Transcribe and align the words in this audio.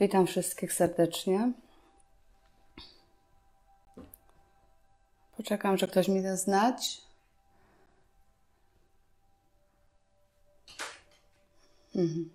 Witam 0.00 0.26
wszystkich 0.26 0.72
serdecznie. 0.72 1.52
Poczekam, 5.36 5.78
że 5.78 5.88
ktoś 5.88 6.08
mi 6.08 6.22
da 6.22 6.36
znać. 6.36 7.00
Mhm. 11.94 12.30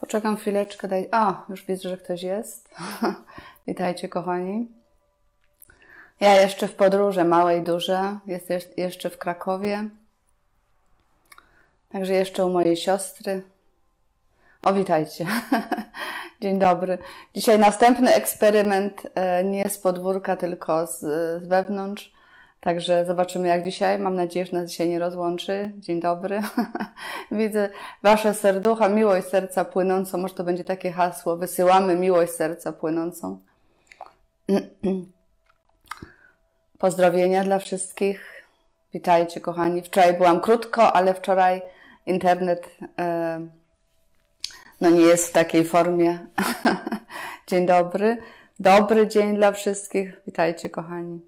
Poczekam 0.00 0.36
chwileczkę. 0.36 0.88
Daj... 0.88 1.08
A, 1.12 1.44
już 1.48 1.64
widzę, 1.64 1.88
że 1.88 1.96
ktoś 1.98 2.22
jest. 2.22 2.70
Witajcie, 3.66 4.08
kochani. 4.08 4.68
Ja 6.20 6.40
jeszcze 6.40 6.68
w 6.68 6.74
podróży, 6.74 7.24
małej, 7.24 7.62
duże. 7.62 8.18
Jest 8.26 8.48
jeszcze 8.76 9.10
w 9.10 9.18
Krakowie. 9.18 9.88
Także 11.88 12.12
jeszcze 12.14 12.46
u 12.46 12.50
mojej 12.50 12.76
siostry. 12.76 13.42
O, 14.66 14.72
witajcie. 14.72 15.26
Dzień 16.42 16.58
dobry. 16.58 16.98
Dzisiaj 17.34 17.58
następny 17.58 18.14
eksperyment 18.14 19.02
e, 19.14 19.44
nie 19.44 19.68
z 19.68 19.78
podwórka, 19.78 20.36
tylko 20.36 20.86
z, 20.86 21.00
z 21.42 21.46
wewnątrz. 21.48 22.12
Także 22.60 23.04
zobaczymy 23.04 23.48
jak 23.48 23.64
dzisiaj. 23.64 23.98
Mam 23.98 24.14
nadzieję, 24.14 24.46
że 24.46 24.52
nas 24.52 24.70
dzisiaj 24.70 24.88
nie 24.88 24.98
rozłączy. 24.98 25.72
Dzień 25.78 26.00
dobry. 26.00 26.40
Widzę 27.32 27.68
Wasze 28.02 28.34
serducha, 28.34 28.88
miłość 28.88 29.26
serca 29.26 29.64
płynącą. 29.64 30.18
Może 30.18 30.34
to 30.34 30.44
będzie 30.44 30.64
takie 30.64 30.92
hasło. 30.92 31.36
Wysyłamy 31.36 31.96
miłość 31.96 32.32
serca 32.32 32.72
płynącą. 32.72 33.40
Pozdrowienia 36.78 37.44
dla 37.44 37.58
wszystkich. 37.58 38.44
Witajcie, 38.94 39.40
kochani. 39.40 39.82
Wczoraj 39.82 40.14
byłam 40.14 40.40
krótko, 40.40 40.92
ale 40.92 41.14
wczoraj 41.14 41.62
internet 42.06 42.76
e, 42.98 43.40
no 44.80 44.90
nie 44.90 45.00
jest 45.00 45.28
w 45.28 45.32
takiej 45.32 45.64
formie. 45.64 46.18
dzień 47.48 47.66
dobry. 47.66 48.18
Dobry 48.60 49.08
dzień 49.08 49.36
dla 49.36 49.52
wszystkich. 49.52 50.20
Witajcie, 50.26 50.70
kochani. 50.70 51.20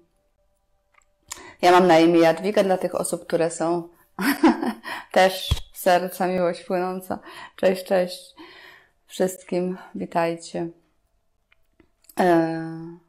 Ja 1.61 1.71
mam 1.71 1.87
na 1.87 1.99
imię 1.99 2.19
Jadwiga 2.19 2.63
dla 2.63 2.77
tych 2.77 2.95
osób, 2.95 3.27
które 3.27 3.51
są 3.51 3.89
też 5.11 5.49
serca 5.73 6.27
miłość 6.27 6.63
płynąca. 6.63 7.19
Cześć, 7.55 7.83
cześć 7.85 8.35
wszystkim. 9.07 9.77
Witajcie. 9.95 10.67
E, 12.19 12.99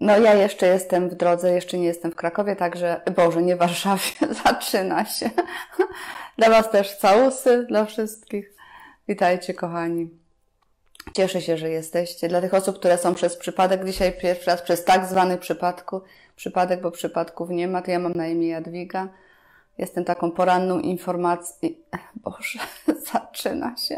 no 0.00 0.18
ja 0.18 0.34
jeszcze 0.34 0.66
jestem 0.66 1.08
w 1.08 1.14
drodze, 1.14 1.52
jeszcze 1.52 1.78
nie 1.78 1.86
jestem 1.86 2.12
w 2.12 2.16
Krakowie, 2.16 2.56
także, 2.56 3.00
Boże, 3.16 3.42
nie 3.42 3.56
w 3.56 3.58
Warszawie, 3.58 4.12
zaczyna 4.44 5.04
się. 5.04 5.30
Dla 6.38 6.50
Was 6.50 6.70
też 6.70 6.96
całusy, 6.96 7.66
dla 7.68 7.84
wszystkich. 7.84 8.55
Witajcie, 9.08 9.54
kochani. 9.54 10.10
Cieszę 11.12 11.40
się, 11.40 11.56
że 11.56 11.70
jesteście. 11.70 12.28
Dla 12.28 12.40
tych 12.40 12.54
osób, 12.54 12.78
które 12.78 12.98
są 12.98 13.14
przez 13.14 13.36
przypadek 13.36 13.84
dzisiaj 13.84 14.18
pierwszy 14.18 14.50
raz, 14.50 14.62
przez 14.62 14.84
tak 14.84 15.06
zwany 15.06 15.38
przypadku, 15.38 16.00
przypadek, 16.36 16.80
bo 16.80 16.90
przypadków 16.90 17.50
nie 17.50 17.68
ma, 17.68 17.82
to 17.82 17.90
ja 17.90 17.98
mam 17.98 18.12
na 18.12 18.26
imię 18.28 18.48
Jadwiga. 18.48 19.08
Jestem 19.78 20.04
taką 20.04 20.30
poranną 20.30 20.80
informacją. 20.80 21.68
Boże, 22.24 22.58
zaczyna 23.12 23.76
się. 23.76 23.96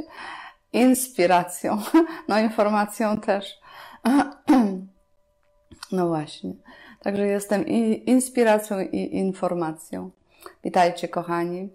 Inspiracją. 0.72 1.82
No, 2.28 2.38
informacją 2.38 3.20
też. 3.20 3.58
No 5.92 6.08
właśnie. 6.08 6.52
Także 7.02 7.26
jestem 7.26 7.66
i 7.66 8.10
inspiracją, 8.10 8.80
i 8.80 9.16
informacją. 9.16 10.10
Witajcie, 10.64 11.08
kochani. 11.08 11.68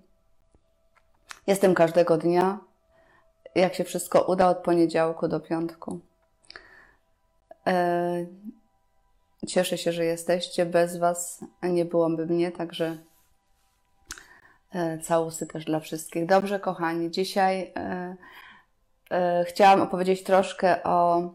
Jestem 1.48 1.74
każdego 1.74 2.18
dnia, 2.18 2.60
jak 3.56 3.76
się 3.76 3.84
wszystko 3.84 4.22
uda, 4.22 4.50
od 4.50 4.58
poniedziałku 4.58 5.28
do 5.28 5.40
piątku. 5.40 6.00
E, 7.68 8.26
cieszę 9.48 9.78
się, 9.78 9.92
że 9.92 10.06
jesteście. 10.06 10.66
Bez 10.66 10.98
Was 10.98 11.46
nie 11.64 11.86
byłoby 11.86 12.26
mnie, 12.26 12.52
także 12.52 12.98
e, 14.72 14.98
całusy 14.98 15.48
też 15.48 15.66
dla 15.66 15.80
wszystkich. 15.80 16.26
Dobrze, 16.26 16.60
kochani, 16.60 17.12
dzisiaj 17.12 17.74
e, 17.76 18.16
chciałam 19.48 19.82
opowiedzieć 19.82 20.24
troszkę 20.24 20.84
o, 20.84 21.32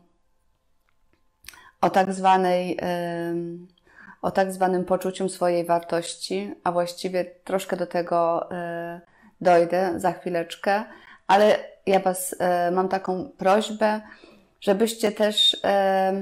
o 1.81 1.91
tak 1.91 2.13
zwanej 2.13 2.79
o 4.23 4.31
tak 4.31 4.53
zwanym 4.53 4.85
poczuciu 4.85 5.29
swojej 5.29 5.65
wartości, 5.65 6.55
a 6.65 6.73
właściwie 6.73 7.25
troszkę 7.25 7.77
do 7.77 7.87
tego 7.87 8.49
dojdę 9.41 10.01
za 10.01 10.13
chwileczkę, 10.13 10.85
ale 11.29 11.59
ja 11.87 12.01
Was 12.01 12.37
e, 12.39 12.71
mam 12.71 12.89
taką 12.89 13.31
prośbę, 13.39 14.01
żebyście 14.61 15.13
też 15.13 15.57
e, 15.65 16.13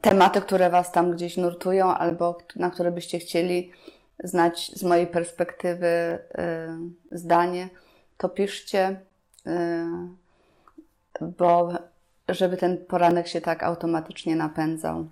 tematy, 0.00 0.40
które 0.40 0.70
Was 0.70 0.92
tam 0.92 1.10
gdzieś 1.10 1.36
nurtują, 1.36 1.94
albo 1.94 2.38
na 2.56 2.70
które 2.70 2.90
byście 2.90 3.18
chcieli 3.18 3.72
znać 4.24 4.70
z 4.74 4.82
mojej 4.82 5.06
perspektywy 5.06 5.86
e, 5.86 6.18
zdanie, 7.12 7.68
to 8.18 8.28
piszcie, 8.28 9.00
e, 9.46 9.88
bo 11.20 11.72
żeby 12.28 12.56
ten 12.56 12.84
poranek 12.86 13.28
się 13.28 13.40
tak 13.40 13.62
automatycznie 13.62 14.36
napędzał. 14.36 15.06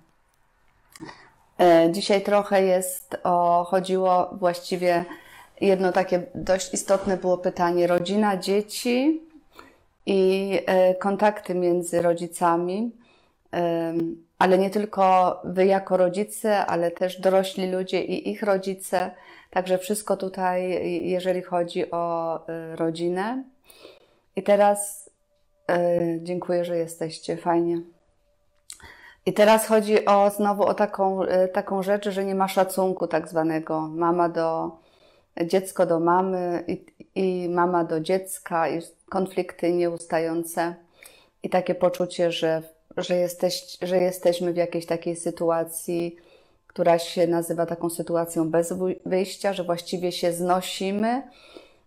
E, 1.59 1.91
dzisiaj 1.91 2.21
trochę 2.21 2.63
jest 2.63 3.17
o, 3.23 3.63
chodziło 3.69 4.29
właściwie 4.39 5.05
jedno 5.61 5.91
takie 5.91 6.23
dość 6.35 6.73
istotne 6.73 7.17
było 7.17 7.37
pytanie: 7.37 7.87
rodzina, 7.87 8.37
dzieci 8.37 9.21
i 10.05 10.59
e, 10.65 10.95
kontakty 10.95 11.55
między 11.55 12.01
rodzicami, 12.01 12.91
ale 14.39 14.57
nie 14.57 14.69
tylko 14.69 15.35
wy 15.43 15.65
jako 15.65 15.97
rodzice, 15.97 16.65
ale 16.65 16.91
też 16.91 17.21
dorośli 17.21 17.71
ludzie 17.71 18.03
i 18.03 18.29
ich 18.29 18.43
rodzice. 18.43 19.11
Także 19.49 19.77
wszystko 19.77 20.17
tutaj, 20.17 20.79
jeżeli 21.07 21.41
chodzi 21.41 21.91
o 21.91 22.35
e, 22.47 22.75
rodzinę. 22.75 23.43
I 24.35 24.43
teraz 24.43 25.09
e, 25.69 25.99
dziękuję, 26.23 26.65
że 26.65 26.77
jesteście. 26.77 27.37
Fajnie. 27.37 27.81
I 29.25 29.33
teraz 29.33 29.67
chodzi 29.67 30.05
o 30.05 30.29
znowu 30.29 30.63
o 30.63 30.73
taką, 30.73 31.19
taką 31.53 31.83
rzecz, 31.83 32.09
że 32.09 32.25
nie 32.25 32.35
ma 32.35 32.47
szacunku 32.47 33.07
tak 33.07 33.27
zwanego. 33.27 33.81
Mama 33.81 34.29
do, 34.29 34.71
dziecko 35.45 35.85
do 35.85 35.99
mamy 35.99 36.63
i, 36.67 36.85
i 37.15 37.49
mama 37.49 37.83
do 37.83 37.99
dziecka, 37.99 38.69
i 38.69 38.81
konflikty 39.09 39.71
nieustające 39.71 40.75
i 41.43 41.49
takie 41.49 41.75
poczucie, 41.75 42.31
że, 42.31 42.63
że, 42.97 43.15
jesteś, 43.15 43.77
że 43.81 43.97
jesteśmy 43.97 44.53
w 44.53 44.57
jakiejś 44.57 44.85
takiej 44.85 45.15
sytuacji, 45.15 46.15
która 46.67 46.99
się 46.99 47.27
nazywa 47.27 47.65
taką 47.65 47.89
sytuacją 47.89 48.49
bez 48.49 48.73
wyjścia, 49.05 49.53
że 49.53 49.63
właściwie 49.63 50.11
się 50.11 50.33
znosimy, 50.33 51.23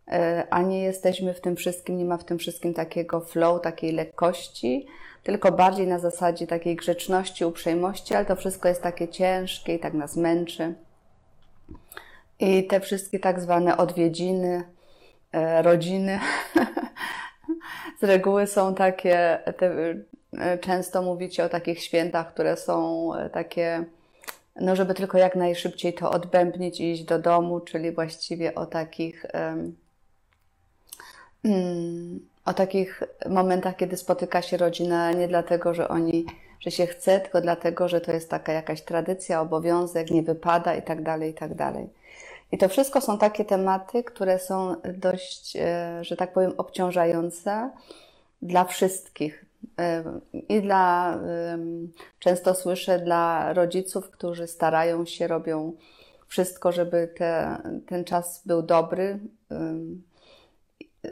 e, 0.09 0.47
a 0.50 0.62
nie 0.62 0.82
jesteśmy 0.82 1.34
w 1.34 1.41
tym 1.41 1.56
wszystkim, 1.56 1.99
nie 1.99 2.05
ma 2.05 2.16
w 2.16 2.25
tym 2.25 2.38
wszystkim 2.38 2.75
takiego 2.75 3.21
flow, 3.21 3.62
takiej 3.62 3.93
lekkości, 3.93 4.87
tylko 5.22 5.53
bardziej 5.53 5.87
na 5.87 5.99
zasadzie 5.99 6.47
takiej 6.47 6.76
grzeczności, 6.76 7.44
uprzejmości, 7.44 8.15
ale 8.15 8.26
to 8.26 8.37
wszystko 8.37 8.69
jest 8.69 8.82
takie 8.82 9.09
ciężkie 9.09 9.75
i 9.75 9.78
tak 9.78 9.94
nas 9.94 10.16
męczy. 10.16 10.75
I 12.40 12.66
te 12.66 12.80
wszystkie 12.80 13.18
tak 13.18 13.40
zwane 13.40 13.76
odwiedziny, 13.76 14.64
e, 15.32 15.62
rodziny, 15.62 16.20
z 18.00 18.04
reguły 18.04 18.46
są 18.46 18.74
takie, 18.74 19.38
te, 19.58 19.94
e, 20.38 20.58
często 20.58 21.02
mówicie 21.02 21.44
o 21.44 21.48
takich 21.48 21.82
świętach, 21.82 22.34
które 22.34 22.56
są 22.56 23.08
e, 23.14 23.30
takie, 23.30 23.84
no 24.56 24.76
żeby 24.76 24.94
tylko 24.94 25.18
jak 25.18 25.36
najszybciej 25.36 25.94
to 25.94 26.10
odbębnić 26.10 26.80
i 26.80 26.92
iść 26.92 27.04
do 27.04 27.18
domu, 27.18 27.60
czyli 27.60 27.92
właściwie 27.92 28.54
o 28.54 28.66
takich, 28.66 29.26
um, 29.34 29.76
o 32.44 32.54
takich 32.54 33.02
momentach, 33.28 33.76
kiedy 33.76 33.96
spotyka 33.96 34.42
się 34.42 34.56
rodzina 34.56 35.12
nie 35.12 35.28
dlatego, 35.28 35.75
że 35.75 35.88
oni, 35.88 36.26
że 36.60 36.70
się 36.70 36.87
chce, 36.87 37.20
tylko 37.20 37.40
dlatego, 37.40 37.88
że 37.88 38.00
to 38.00 38.12
jest 38.12 38.30
taka 38.30 38.52
jakaś 38.52 38.82
tradycja, 38.82 39.40
obowiązek, 39.40 40.10
nie 40.10 40.22
wypada 40.22 40.75
i 40.75 40.82
tak 40.82 41.02
dalej, 41.02 41.30
i 41.30 41.34
tak 41.34 41.54
dalej. 41.54 41.88
I 42.54 42.58
to 42.58 42.68
wszystko 42.68 43.00
są 43.00 43.18
takie 43.18 43.44
tematy, 43.44 44.04
które 44.04 44.38
są 44.38 44.76
dość, 44.96 45.56
e, 45.56 45.98
że 46.04 46.16
tak 46.16 46.32
powiem, 46.32 46.52
obciążające 46.56 47.70
dla 48.42 48.64
wszystkich. 48.64 49.44
E, 49.78 50.04
I 50.48 50.62
dla, 50.62 51.18
często 52.18 52.54
słyszę, 52.54 52.98
dla 52.98 53.52
rodziców, 53.52 54.10
którzy 54.10 54.46
starają 54.46 55.04
się, 55.04 55.26
robią 55.26 55.72
wszystko, 56.26 56.72
żeby 56.72 57.08
te, 57.16 57.58
ten 57.86 58.04
czas 58.04 58.42
był 58.46 58.62
dobry 58.62 59.18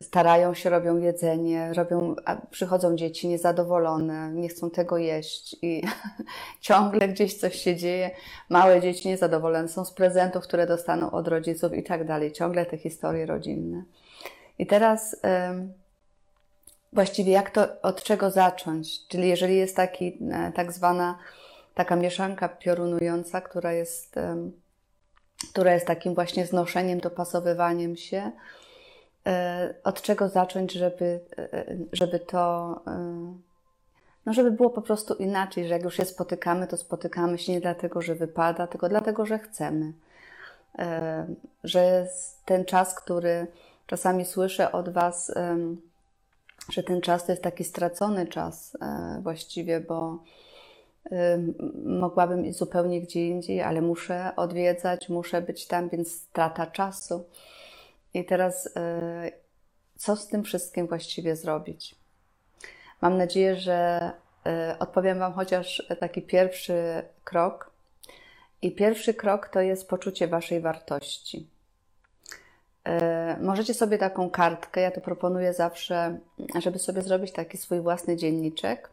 starają 0.01 0.55
się, 0.55 0.71
robią 0.71 0.99
jedzenie, 0.99 1.73
robią, 1.73 2.15
przychodzą 2.51 2.97
dzieci 2.97 3.29
niezadowolone, 3.29 4.33
nie 4.33 4.49
chcą 4.49 4.71
tego 4.71 4.99
jeść 4.99 5.57
i 5.63 5.83
ciągle 6.61 7.09
gdzieś 7.09 7.35
coś 7.35 7.55
się 7.55 7.77
dzieje. 7.77 8.11
Małe 8.49 8.81
dzieci 8.81 9.09
niezadowolone 9.09 9.69
są 9.69 9.85
z 9.85 9.93
prezentów, 9.93 10.45
które 10.45 10.67
dostaną 10.67 11.11
od 11.11 11.29
rodziców 11.29 11.75
i 11.75 11.83
tak 11.83 12.07
dalej. 12.07 12.33
Ciągle 12.33 12.67
te 12.67 12.79
historie 12.79 13.27
rodzinne. 13.27 13.83
I 14.59 14.67
teraz 14.67 15.17
właściwie 16.93 17.33
jak 17.33 17.51
to, 17.51 17.67
od 17.83 18.03
czego 18.03 18.31
zacząć? 18.31 19.07
Czyli 19.09 19.29
jeżeli 19.29 19.57
jest 19.57 19.77
taki, 19.77 20.19
e, 20.33 20.53
tak 20.53 20.73
zwana 20.73 21.19
taka 21.75 21.97
mieszanka 21.97 22.49
piorunująca, 22.49 23.41
która 23.41 23.73
jest, 23.73 24.19
która 25.53 25.75
jest 25.75 25.87
takim 25.87 26.15
właśnie 26.15 26.47
znoszeniem, 26.47 27.01
dopasowywaniem 27.01 27.97
się, 27.97 28.33
od 29.85 30.03
czego 30.03 30.29
zacząć, 30.29 30.73
żeby, 30.73 31.21
e, 31.39 31.65
żeby 31.93 32.21
to, 32.21 32.81
no 34.27 34.33
żeby 34.33 34.51
było 34.51 34.71
po 34.71 34.83
prostu 34.83 35.15
inaczej, 35.15 35.67
że 35.67 35.75
jak 35.75 35.83
już 35.83 35.97
się 35.97 36.05
spotykamy, 36.05 36.67
to 36.67 36.77
spotykamy 36.77 37.39
się 37.39 37.53
nie 37.53 37.61
dlatego, 37.61 38.03
że 38.03 38.15
wypada, 38.15 38.67
tylko 38.67 38.89
dlatego, 38.89 39.27
że 39.27 39.39
chcemy. 39.39 39.93
Że 41.65 42.07
ten 42.45 42.65
czas, 42.65 42.95
który 42.95 43.47
czasami 43.87 44.25
słyszę 44.25 44.73
od 44.73 44.89
Was, 44.89 45.33
że 46.69 46.83
ten 46.83 47.01
czas 47.01 47.27
to 47.27 47.33
jest 47.33 47.43
taki 47.43 47.65
stracony 47.65 48.27
czas 48.27 48.77
e, 48.81 49.21
właściwie, 49.23 49.81
bo 49.81 50.19
mogłabym 51.85 52.47
iść 52.47 52.59
zupełnie 52.59 53.01
gdzie 53.01 53.29
indziej, 53.29 53.63
ale 53.63 53.83
muszę 53.83 54.33
odwiedzać, 54.37 55.09
muszę 55.09 55.43
być 55.43 55.67
tam, 55.67 55.89
więc 55.89 56.13
strata 56.13 56.67
czasu. 56.67 57.25
I 58.15 58.25
teraz 58.25 58.69
e, 58.77 59.33
co 59.99 60.17
z 60.17 60.29
tym 60.29 60.45
wszystkim 60.45 60.87
właściwie 60.87 61.37
zrobić? 61.37 61.95
Mam 63.01 63.19
nadzieję, 63.19 63.57
że 63.57 64.11
e, 64.47 64.77
odpowiem 64.79 65.19
Wam 65.19 65.33
chociaż 65.33 65.83
taki 66.01 66.23
pierwszy 66.23 67.03
krok. 67.25 67.71
I 68.63 68.73
pierwszy 68.73 69.15
krok 69.15 69.49
to 69.49 69.61
jest 69.61 69.89
poczucie 69.89 70.29
Waszej 70.29 70.61
wartości. 70.61 71.47
E, 72.85 73.37
możecie 73.41 73.75
sobie 73.75 73.99
taką 73.99 74.31
kartkę, 74.31 74.81
ja 74.81 74.91
to 74.91 75.01
proponuję 75.01 75.55
zawsze, 75.55 76.19
żeby 76.61 76.79
sobie 76.79 77.03
zrobić 77.03 77.33
taki 77.33 77.59
swój 77.59 77.81
własny 77.81 78.17
dzienniczek 78.17 78.91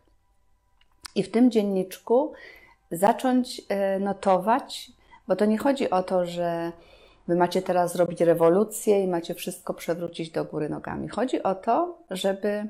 i 1.15 1.23
w 1.23 1.31
tym 1.31 1.51
dzienniczku 1.51 2.33
zacząć 2.91 3.61
notować, 3.99 4.91
bo 5.27 5.35
to 5.35 5.45
nie 5.45 5.57
chodzi 5.57 5.89
o 5.89 6.03
to, 6.03 6.25
że 6.25 6.71
wy 7.29 7.35
macie 7.35 7.61
teraz 7.61 7.93
zrobić 7.93 8.21
rewolucję 8.21 9.03
i 9.03 9.07
macie 9.07 9.33
wszystko 9.33 9.73
przewrócić 9.73 10.31
do 10.31 10.45
góry 10.45 10.69
nogami. 10.69 11.07
Chodzi 11.07 11.43
o 11.43 11.55
to, 11.55 11.97
żeby 12.11 12.67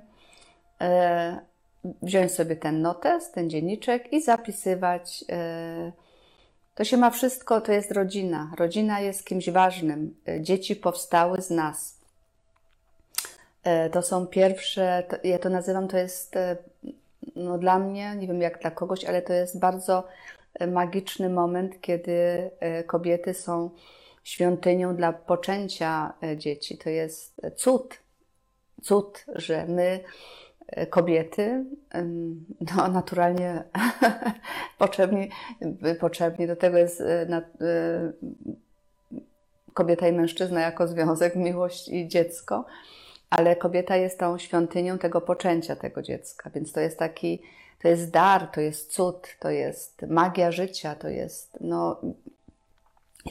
e, 0.81 1.39
wziąć 2.01 2.31
sobie 2.31 2.56
ten 2.56 2.81
notes, 2.81 3.31
ten 3.31 3.50
dzienniczek 3.50 4.13
i 4.13 4.21
zapisywać 4.21 5.25
to 6.79 6.83
się 6.83 6.97
ma 6.97 7.09
wszystko, 7.09 7.61
to 7.61 7.71
jest 7.71 7.91
rodzina. 7.91 8.51
Rodzina 8.57 9.00
jest 9.00 9.25
kimś 9.25 9.50
ważnym. 9.50 10.15
E, 10.27 10.41
dzieci 10.41 10.75
powstały 10.75 11.41
z 11.41 11.50
nas. 11.50 12.00
E, 13.63 13.89
to 13.89 14.01
są 14.01 14.27
pierwsze, 14.27 15.03
to, 15.09 15.17
ja 15.23 15.39
to 15.39 15.50
nazywam, 15.50 15.88
to 15.88 15.97
jest 15.97 16.35
e, 16.35 16.57
no, 17.35 17.57
dla 17.57 17.79
mnie, 17.79 18.15
nie 18.15 18.27
wiem 18.27 18.41
jak 18.41 18.62
dla 18.62 18.71
kogoś, 18.71 19.05
ale 19.05 19.21
to 19.21 19.33
jest 19.33 19.59
bardzo 19.59 20.07
magiczny 20.67 21.29
moment, 21.29 21.81
kiedy 21.81 22.50
kobiety 22.88 23.33
są 23.33 23.69
świątynią 24.29 24.95
dla 24.95 25.13
poczęcia 25.13 26.13
dzieci. 26.37 26.77
To 26.77 26.89
jest 26.89 27.41
cud. 27.55 27.99
Cud, 28.81 29.25
że 29.35 29.65
my 29.67 29.99
kobiety, 30.89 31.65
no 32.75 32.87
naturalnie 32.87 33.63
potrzebni, 34.77 35.29
potrzebni 35.99 36.47
do 36.47 36.55
tego 36.55 36.77
jest 36.77 37.01
e, 37.01 37.05
e, 37.31 37.41
kobieta 39.73 40.07
i 40.07 40.11
mężczyzna 40.11 40.61
jako 40.61 40.87
związek, 40.87 41.35
miłość 41.35 41.87
i 41.87 42.07
dziecko, 42.07 42.65
ale 43.29 43.55
kobieta 43.55 43.95
jest 43.95 44.19
tą 44.19 44.37
świątynią 44.37 44.97
tego 44.97 45.21
poczęcia 45.21 45.75
tego 45.75 46.01
dziecka, 46.01 46.49
więc 46.49 46.71
to 46.71 46.79
jest 46.79 46.99
taki, 46.99 47.41
to 47.81 47.87
jest 47.87 48.11
dar, 48.11 48.47
to 48.47 48.61
jest 48.61 48.91
cud, 48.91 49.27
to 49.39 49.49
jest 49.49 50.01
magia 50.01 50.51
życia, 50.51 50.95
to 50.95 51.09
jest, 51.09 51.57
no, 51.61 52.01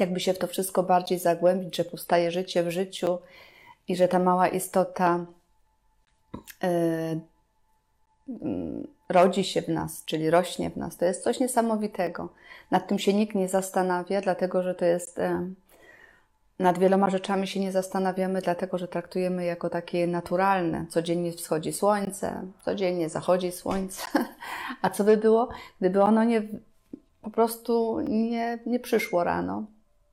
jakby 0.01 0.21
się 0.21 0.35
w 0.35 0.39
to 0.39 0.47
wszystko 0.47 0.83
bardziej 0.83 1.19
zagłębić, 1.19 1.77
że 1.77 1.85
powstaje 1.85 2.31
życie 2.31 2.63
w 2.63 2.71
życiu 2.71 3.19
i 3.89 3.97
że 3.97 4.09
ta 4.09 4.19
mała 4.19 4.49
istota 4.49 5.27
Y, 6.65 7.21
rodzi 9.09 9.45
się 9.45 9.63
w 9.63 9.69
nas, 9.69 10.05
czyli 10.05 10.31
rośnie 10.31 10.71
w 10.71 10.77
nas. 10.77 10.97
To 10.97 11.05
jest 11.05 11.25
coś 11.25 11.41
niesamowitego. 11.41 12.29
Nad 12.71 12.89
tym 12.89 12.99
się 12.99 13.15
nikt 13.15 13.35
nie 13.35 13.49
zastanawia, 13.49 14.21
dlatego 14.21 14.63
że 14.63 14.75
to 14.75 14.85
jest. 14.85 15.19
Y, 15.19 15.55
nad 16.59 16.79
wieloma 16.79 17.11
rzeczami 17.11 17.47
się 17.47 17.61
nie 17.61 17.73
zastanawiamy, 17.73 18.41
dlatego 18.41 18.79
że 18.79 18.89
traktujemy 18.89 19.45
jako 19.45 19.71
takie 19.71 20.07
naturalne. 20.07 20.87
Codziennie 20.89 21.33
wschodzi 21.33 21.73
słońce, 21.73 22.43
codziennie 22.65 23.09
zachodzi 23.09 23.53
słońce. 23.53 24.03
A 24.83 24.91
co 24.91 25.05
by 25.05 25.17
było, 25.17 25.49
gdyby 25.81 26.03
ono 26.03 26.25
nie, 26.25 26.43
po 27.23 27.31
prostu 27.31 28.01
nie, 28.01 28.59
nie 28.67 28.81
przyszło 28.81 29.25
rano? 29.25 29.65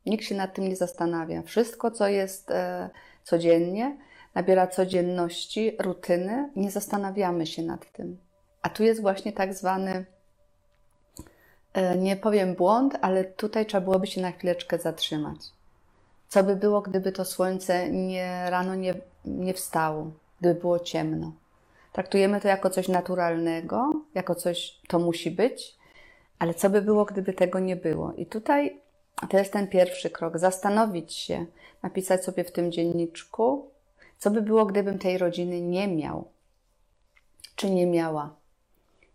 Nikt 0.06 0.25
się 0.25 0.36
nad 0.36 0.54
tym 0.54 0.68
nie 0.68 0.75
zastanawia. 0.75 1.42
Wszystko, 1.42 1.92
co 1.92 2.07
jest 2.07 2.52
e, 2.52 2.90
codziennie, 3.24 3.98
nabiera 4.36 4.68
codzienności, 4.68 5.78
rutyny, 5.80 6.50
nie 6.56 6.72
zastanawiamy 6.72 7.48
się 7.48 7.63
nad 7.63 7.92
tym. 7.92 8.18
A 8.62 8.69
tu 8.69 8.84
jest 8.84 9.02
właśnie 9.02 9.34
tak 9.34 9.54
zwany, 9.54 10.06
e, 11.74 11.98
nie 11.98 12.16
powiem 12.16 12.56
błąd, 12.56 12.98
ale 13.02 13.24
tutaj 13.24 13.66
trzeba 13.66 13.81
byłoby 13.81 14.07
się 14.07 14.22
na 14.22 14.31
chwileczkę 14.31 14.80
zatrzymać. 14.80 15.38
Co 16.28 16.44
by 16.44 16.56
było, 16.56 16.81
gdyby 16.81 17.12
to 17.12 17.25
słońce 17.25 17.90
nie, 17.90 18.46
rano 18.50 18.75
nie, 18.75 18.96
nie 19.25 19.54
wstało, 19.54 20.12
gdyby 20.40 20.60
było 20.60 20.80
ciemno? 20.80 21.31
Traktujemy 21.94 22.42
to 22.42 22.48
jako 22.48 22.69
coś 22.69 22.88
naturalnego, 22.88 23.94
jako 24.16 24.36
coś, 24.36 24.80
to 24.88 25.00
musi 25.00 25.31
być, 25.31 25.75
ale 26.40 26.54
co 26.54 26.69
by 26.69 26.81
było, 26.81 27.06
gdyby 27.06 27.34
tego 27.34 27.60
nie 27.60 27.75
było? 27.75 28.13
I 28.13 28.25
tutaj 28.25 28.80
to 29.29 29.38
jest 29.38 29.53
ten 29.53 29.67
pierwszy 29.67 30.09
krok, 30.09 30.38
zastanowić 30.38 31.13
się, 31.13 31.45
napisać 31.83 32.23
sobie 32.23 32.44
w 32.44 32.51
tym 32.51 32.71
dzienniczku, 32.71 33.71
co 34.17 34.31
by 34.31 34.41
było, 34.41 34.65
gdybym 34.65 35.00
tej 35.00 35.17
rodziny 35.17 35.62
nie 35.62 35.88
miał? 35.88 36.27
Czy 37.56 37.69
nie 37.69 37.88
miała? 37.88 38.35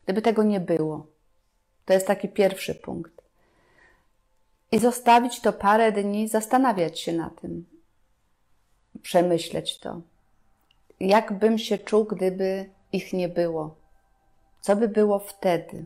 Gdyby 0.05 0.23
tego 0.23 0.43
nie 0.43 0.61
było. 0.61 1.07
To 1.85 1.93
jest 1.93 2.07
taki 2.07 2.29
pierwszy 2.29 2.75
punkt. 2.75 3.23
I 4.73 4.79
zostawić 4.79 5.41
to 5.41 5.53
parę 5.53 5.93
dni, 5.93 6.29
zastanawiać 6.29 7.01
się 7.01 7.13
na 7.13 7.31
tym, 7.31 7.67
przemyśleć 9.03 9.79
to. 9.79 10.01
Jak 11.01 11.33
bym 11.33 11.59
się 11.59 11.79
czuł, 11.79 12.05
gdyby 12.05 12.71
ich 12.93 13.13
nie 13.13 13.29
było? 13.29 13.75
Co 14.61 14.77
by 14.77 14.89
było 14.89 15.19
wtedy? 15.19 15.85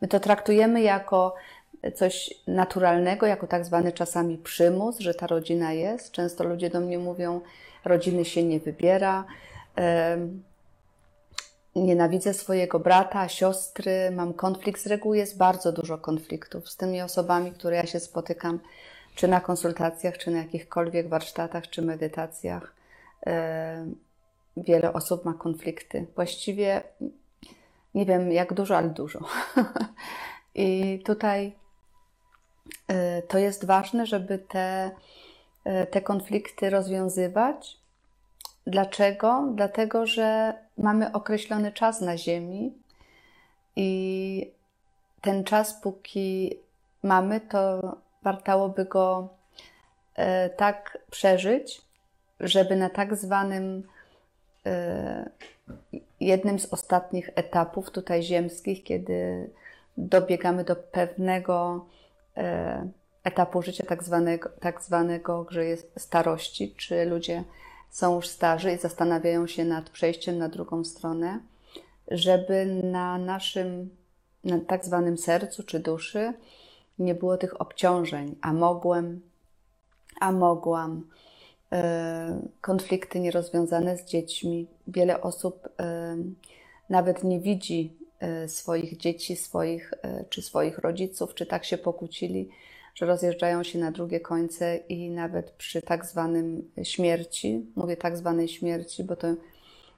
My 0.00 0.08
to 0.08 0.20
traktujemy 0.20 0.82
jako 0.82 1.34
coś 1.94 2.34
naturalnego, 2.46 3.26
jako 3.26 3.46
tak 3.46 3.64
zwany 3.64 3.92
czasami 3.92 4.38
przymus, 4.38 4.98
że 4.98 5.14
ta 5.14 5.26
rodzina 5.26 5.72
jest. 5.72 6.12
Często 6.12 6.44
ludzie 6.44 6.70
do 6.70 6.80
mnie 6.80 6.98
mówią, 6.98 7.40
rodziny 7.84 8.24
się 8.24 8.42
nie 8.42 8.60
wybiera. 8.60 9.24
Nienawidzę 11.76 12.34
swojego 12.34 12.78
brata, 12.78 13.28
siostry, 13.28 14.10
mam 14.10 14.34
konflikt. 14.34 14.80
Z 14.80 14.86
reguły 14.86 15.16
jest 15.16 15.36
bardzo 15.36 15.72
dużo 15.72 15.98
konfliktów 15.98 16.68
z 16.68 16.76
tymi 16.76 17.02
osobami, 17.02 17.52
które 17.52 17.76
ja 17.76 17.86
się 17.86 18.00
spotykam, 18.00 18.60
czy 19.14 19.28
na 19.28 19.40
konsultacjach, 19.40 20.18
czy 20.18 20.30
na 20.30 20.38
jakichkolwiek 20.38 21.08
warsztatach, 21.08 21.70
czy 21.70 21.82
medytacjach. 21.82 22.74
Wiele 24.56 24.92
osób 24.92 25.24
ma 25.24 25.34
konflikty. 25.34 26.06
Właściwie 26.14 26.82
nie 27.94 28.06
wiem 28.06 28.32
jak 28.32 28.52
dużo, 28.52 28.76
ale 28.76 28.88
dużo. 28.88 29.20
I 30.54 31.00
tutaj 31.04 31.52
to 33.28 33.38
jest 33.38 33.66
ważne, 33.66 34.06
żeby 34.06 34.38
te 34.38 34.90
E, 35.64 35.86
te 35.86 36.00
konflikty 36.00 36.70
rozwiązywać. 36.70 37.78
Dlaczego? 38.66 39.48
Dlatego, 39.54 40.06
że 40.06 40.54
mamy 40.78 41.12
określony 41.12 41.72
czas 41.72 42.00
na 42.00 42.18
Ziemi 42.18 42.72
i 43.76 44.50
ten 45.20 45.44
czas, 45.44 45.80
póki 45.80 46.58
mamy, 47.02 47.40
to 47.40 47.80
wartałoby 48.22 48.84
go 48.84 49.28
e, 50.14 50.50
tak 50.50 50.98
przeżyć, 51.10 51.82
żeby 52.40 52.76
na 52.76 52.90
tak 52.90 53.16
zwanym 53.16 53.88
e, 54.66 55.30
jednym 56.20 56.58
z 56.58 56.72
ostatnich 56.72 57.30
etapów 57.34 57.90
tutaj 57.90 58.22
ziemskich, 58.22 58.84
kiedy 58.84 59.50
dobiegamy 59.96 60.64
do 60.64 60.76
pewnego 60.76 61.86
etapu 63.24 63.62
życia 63.62 63.84
tak 63.86 64.04
zwanego, 64.04 64.50
tak 64.60 64.82
zwanego 64.82 65.46
że 65.50 65.64
jest 65.64 65.92
starości, 65.96 66.74
czy 66.76 67.04
ludzie 67.04 67.44
są 67.90 68.14
już 68.16 68.28
starzy 68.28 68.72
i 68.72 68.78
zastanawiają 68.78 69.46
się 69.46 69.64
nad 69.64 69.90
przejściem 69.90 70.38
na 70.38 70.48
drugą 70.48 70.84
stronę, 70.84 71.40
żeby 72.10 72.66
na 72.82 73.18
naszym 73.18 73.90
na 74.44 74.60
tak 74.60 74.84
zwanym 74.84 75.18
sercu 75.18 75.62
czy 75.62 75.80
duszy 75.80 76.32
nie 76.98 77.14
było 77.14 77.36
tych 77.36 77.60
obciążeń, 77.60 78.36
a 78.42 78.52
mogłem, 78.52 79.20
a 80.20 80.32
mogłam, 80.32 81.08
konflikty 82.60 83.20
nierozwiązane 83.20 83.96
z 83.96 84.04
dziećmi. 84.04 84.66
Wiele 84.86 85.20
osób 85.20 85.68
nawet 86.90 87.24
nie 87.24 87.40
widzi 87.40 87.96
swoich 88.46 88.96
dzieci, 88.96 89.36
swoich, 89.36 89.94
czy 90.28 90.42
swoich 90.42 90.78
rodziców, 90.78 91.34
czy 91.34 91.46
tak 91.46 91.64
się 91.64 91.78
pokłócili, 91.78 92.48
że 92.94 93.06
rozjeżdżają 93.06 93.62
się 93.62 93.78
na 93.78 93.92
drugie 93.92 94.20
końce 94.20 94.76
i 94.76 95.10
nawet 95.10 95.50
przy 95.50 95.82
tak 95.82 96.06
zwanym 96.06 96.70
śmierci, 96.82 97.66
mówię 97.76 97.96
tak 97.96 98.16
zwanej 98.16 98.48
śmierci, 98.48 99.04
bo 99.04 99.16
to 99.16 99.26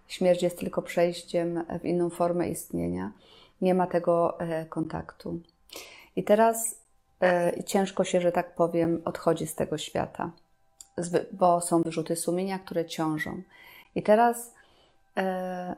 śmierć 0.09 0.43
jest 0.43 0.59
tylko 0.59 0.83
przejściem 0.83 1.65
w 1.81 1.85
inną 1.85 2.11
formę 2.11 2.49
istnienia, 2.49 3.13
nie 3.61 3.75
ma 3.75 3.87
tego 3.87 4.41
e, 4.41 4.67
kontaktu. 4.67 5.41
I 6.17 6.25
teraz 6.25 6.79
e, 7.23 7.65
ciężko 7.65 8.05
się, 8.05 8.21
że 8.21 8.33
tak 8.33 8.55
powiem, 8.55 9.03
odchodzi 9.05 9.47
z 9.47 9.55
tego 9.55 9.79
świata, 9.79 10.31
bo 11.33 11.61
są 11.61 11.83
wyrzuty 11.83 12.17
sumienia, 12.17 12.59
które 12.59 12.85
ciążą. 12.85 13.43
I 13.95 14.03
teraz 14.03 14.55
e, 15.17 15.77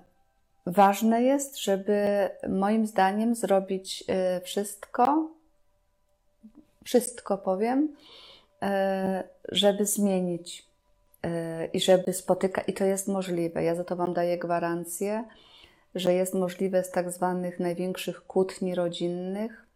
ważne 0.69 1.23
jest, 1.23 1.59
żeby 1.59 2.29
moim 2.49 2.87
zdaniem 2.87 3.35
zrobić 3.35 4.05
wszystko, 4.43 5.29
wszystko 6.85 7.39
powiem, 7.39 7.89
żeby 9.49 9.87
zmienić 9.87 10.67
i 11.73 11.81
żeby 11.81 12.13
spotykać, 12.13 12.65
i 12.69 12.73
to 12.73 12.85
jest 12.85 13.09
możliwe. 13.09 13.63
Ja 13.63 13.75
za 13.75 13.85
to 13.85 13.97
Wam 13.97 14.15
daję 14.15 14.39
gwarancję, 14.39 15.25
że 15.95 16.15
jest 16.15 16.35
możliwe 16.35 16.85
z 16.85 16.91
tak 16.91 17.11
zwanych 17.11 17.61
największych 17.61 18.27
kłótni 18.27 18.75
rodzinnych. 18.75 19.67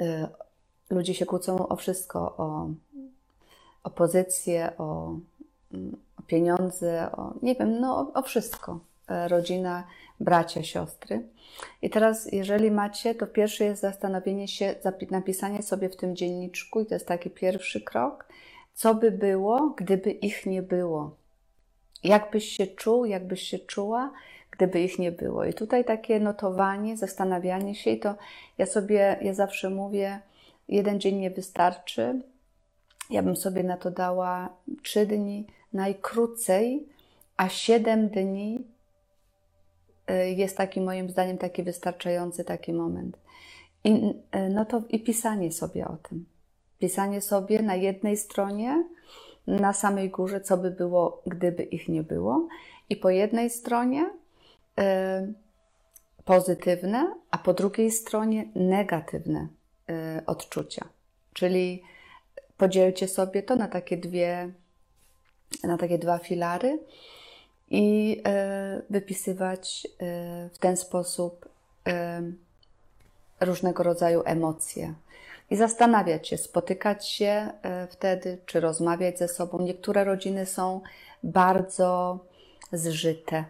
Y, 0.00 0.26
ludzie 0.90 1.14
się 1.14 1.26
kłócą 1.26 1.68
o 1.68 1.76
wszystko, 1.76 2.20
o, 2.36 2.68
o 3.84 3.90
pozycję, 3.90 4.72
o, 4.78 5.14
o 6.16 6.22
pieniądze, 6.26 7.12
o, 7.12 7.34
nie 7.42 7.54
wiem, 7.54 7.80
no 7.80 7.98
o, 7.98 8.12
o 8.18 8.22
wszystko. 8.22 8.80
E, 9.10 9.28
rodzina, 9.28 9.86
bracia, 10.20 10.62
siostry. 10.62 11.22
I 11.82 11.90
teraz, 11.90 12.32
jeżeli 12.32 12.70
macie, 12.70 13.14
to 13.14 13.26
pierwsze 13.26 13.64
jest 13.64 13.80
zastanowienie 13.80 14.48
się, 14.48 14.74
napisanie 15.10 15.62
sobie 15.62 15.88
w 15.88 15.96
tym 15.96 16.16
dzienniczku, 16.16 16.80
i 16.80 16.86
to 16.86 16.94
jest 16.94 17.06
taki 17.06 17.30
pierwszy 17.30 17.80
krok, 17.80 18.28
co 18.74 18.94
by 18.94 19.10
było, 19.10 19.74
gdyby 19.76 20.10
ich 20.10 20.46
nie 20.46 20.62
było. 20.62 21.16
Jak 22.04 22.30
byś 22.30 22.44
się 22.44 22.66
czuł, 22.66 23.04
jak 23.04 23.26
byś 23.26 23.42
się 23.42 23.58
czuła, 23.58 24.12
gdyby 24.50 24.80
ich 24.80 24.98
nie 24.98 25.12
było. 25.12 25.44
I 25.44 25.54
tutaj 25.54 25.84
takie 25.84 26.20
notowanie, 26.20 26.96
zastanawianie 26.96 27.74
się, 27.74 27.90
i 27.90 28.00
to 28.00 28.14
ja 28.58 28.66
sobie, 28.66 29.18
ja 29.22 29.34
zawsze 29.34 29.70
mówię, 29.70 30.20
jeden 30.68 31.00
dzień 31.00 31.16
nie 31.16 31.30
wystarczy. 31.30 32.20
Ja 33.10 33.22
bym 33.22 33.36
sobie 33.36 33.62
na 33.62 33.76
to 33.76 33.90
dała 33.90 34.48
trzy 34.82 35.06
dni 35.06 35.46
najkrócej, 35.72 36.86
a 37.36 37.48
siedem 37.48 38.08
dni 38.08 38.64
jest 40.36 40.56
taki 40.56 40.80
moim 40.80 41.10
zdaniem 41.10 41.38
taki 41.38 41.62
wystarczający 41.62 42.44
taki 42.44 42.72
moment. 42.72 43.16
I, 43.84 44.14
y, 44.36 44.48
no 44.50 44.64
to 44.64 44.82
i 44.88 45.00
pisanie 45.00 45.52
sobie 45.52 45.88
o 45.88 45.96
tym. 45.96 46.26
Pisanie 46.78 47.20
sobie 47.20 47.62
na 47.62 47.74
jednej 47.74 48.16
stronie, 48.16 48.84
na 49.46 49.72
samej 49.72 50.10
górze, 50.10 50.40
co 50.40 50.56
by 50.56 50.70
było, 50.70 51.22
gdyby 51.26 51.62
ich 51.62 51.88
nie 51.88 52.02
było, 52.02 52.48
i 52.90 52.96
po 52.96 53.10
jednej 53.10 53.50
stronie 53.50 54.10
y, 54.80 54.82
pozytywne, 56.24 57.14
a 57.30 57.38
po 57.38 57.54
drugiej 57.54 57.90
stronie 57.90 58.48
negatywne 58.54 59.48
y, 59.90 60.26
odczucia. 60.26 60.88
Czyli 61.32 61.82
podzielcie 62.56 63.08
sobie 63.08 63.42
to 63.42 63.56
na 63.56 63.68
takie 63.68 63.96
dwie, 63.96 64.50
na 65.64 65.78
takie 65.78 65.98
dwa 65.98 66.18
filary 66.18 66.78
i 67.70 68.16
y, 68.78 68.82
wypisywać 68.90 69.86
w 70.52 70.58
ten 70.58 70.76
sposób 70.76 71.48
różnego 73.40 73.82
rodzaju 73.82 74.22
emocje 74.24 74.94
i 75.50 75.56
zastanawiać 75.56 76.28
się, 76.28 76.38
spotykać 76.38 77.08
się 77.08 77.52
e, 77.62 77.86
wtedy, 77.90 78.38
czy 78.46 78.60
rozmawiać 78.60 79.18
ze 79.18 79.28
sobą. 79.28 79.62
Niektóre 79.62 80.04
rodziny 80.04 80.46
są 80.46 80.80
bardzo 81.22 82.18
zżyte 82.72 83.44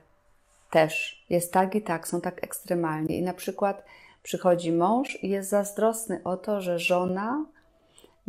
też. 0.71 1.25
Jest 1.31 1.53
tak 1.53 1.75
i 1.75 1.83
tak, 1.83 2.09
są 2.09 2.21
tak 2.21 2.45
ekstremalnie. 2.45 3.19
I 3.19 3.23
na 3.23 3.35
przykład 3.35 3.85
przychodzi 4.23 4.73
mąż 4.73 5.23
i 5.23 5.29
jest 5.29 5.51
zazdrosny 5.51 6.21
o 6.25 6.37
to, 6.37 6.61
że 6.61 6.79
żona 6.79 7.45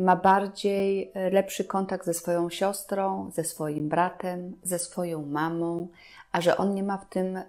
ma 0.01 0.15
bardziej 0.15 1.11
e, 1.13 1.29
lepszy 1.29 1.65
kontakt 1.65 2.05
ze 2.05 2.13
swoją 2.13 2.49
siostrą, 2.49 3.31
ze 3.33 3.43
swoim 3.43 3.89
bratem, 3.89 4.57
ze 4.63 4.79
swoją 4.79 5.25
mamą, 5.25 5.87
a 6.31 6.41
że 6.41 6.57
on 6.57 6.75
nie 6.75 6.83
ma 6.83 6.97
w 6.97 7.09
tym, 7.09 7.37
e, 7.37 7.43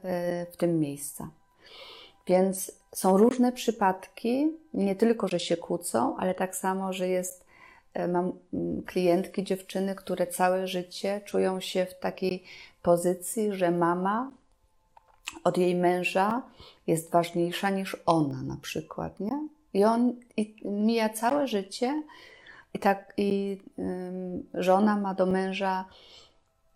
w 0.52 0.56
tym 0.56 0.80
miejsca. 0.80 1.28
Więc 2.26 2.72
są 2.94 3.16
różne 3.16 3.52
przypadki, 3.52 4.52
nie 4.74 4.96
tylko, 4.96 5.28
że 5.28 5.40
się 5.40 5.56
kłócą, 5.56 6.16
ale 6.16 6.34
tak 6.34 6.56
samo, 6.56 6.92
że 6.92 7.08
jest, 7.08 7.44
e, 7.94 8.08
mam 8.08 8.32
mm, 8.54 8.82
klientki, 8.82 9.44
dziewczyny, 9.44 9.94
które 9.94 10.26
całe 10.26 10.68
życie 10.68 11.20
czują 11.24 11.60
się 11.60 11.86
w 11.86 11.98
takiej 11.98 12.44
pozycji, 12.82 13.52
że 13.52 13.70
mama 13.70 14.30
od 15.44 15.58
jej 15.58 15.74
męża 15.74 16.42
jest 16.86 17.10
ważniejsza 17.10 17.70
niż 17.70 17.96
ona 18.06 18.42
na 18.42 18.56
przykład, 18.56 19.20
nie? 19.20 19.48
I 19.74 19.84
on 19.84 20.14
i 20.36 20.54
mija 20.64 21.08
całe 21.08 21.48
życie 21.48 22.02
i 22.74 22.78
tak 22.78 23.12
i 23.16 23.58
żona 24.54 24.96
ma 24.96 25.14
do 25.14 25.26
męża 25.26 25.84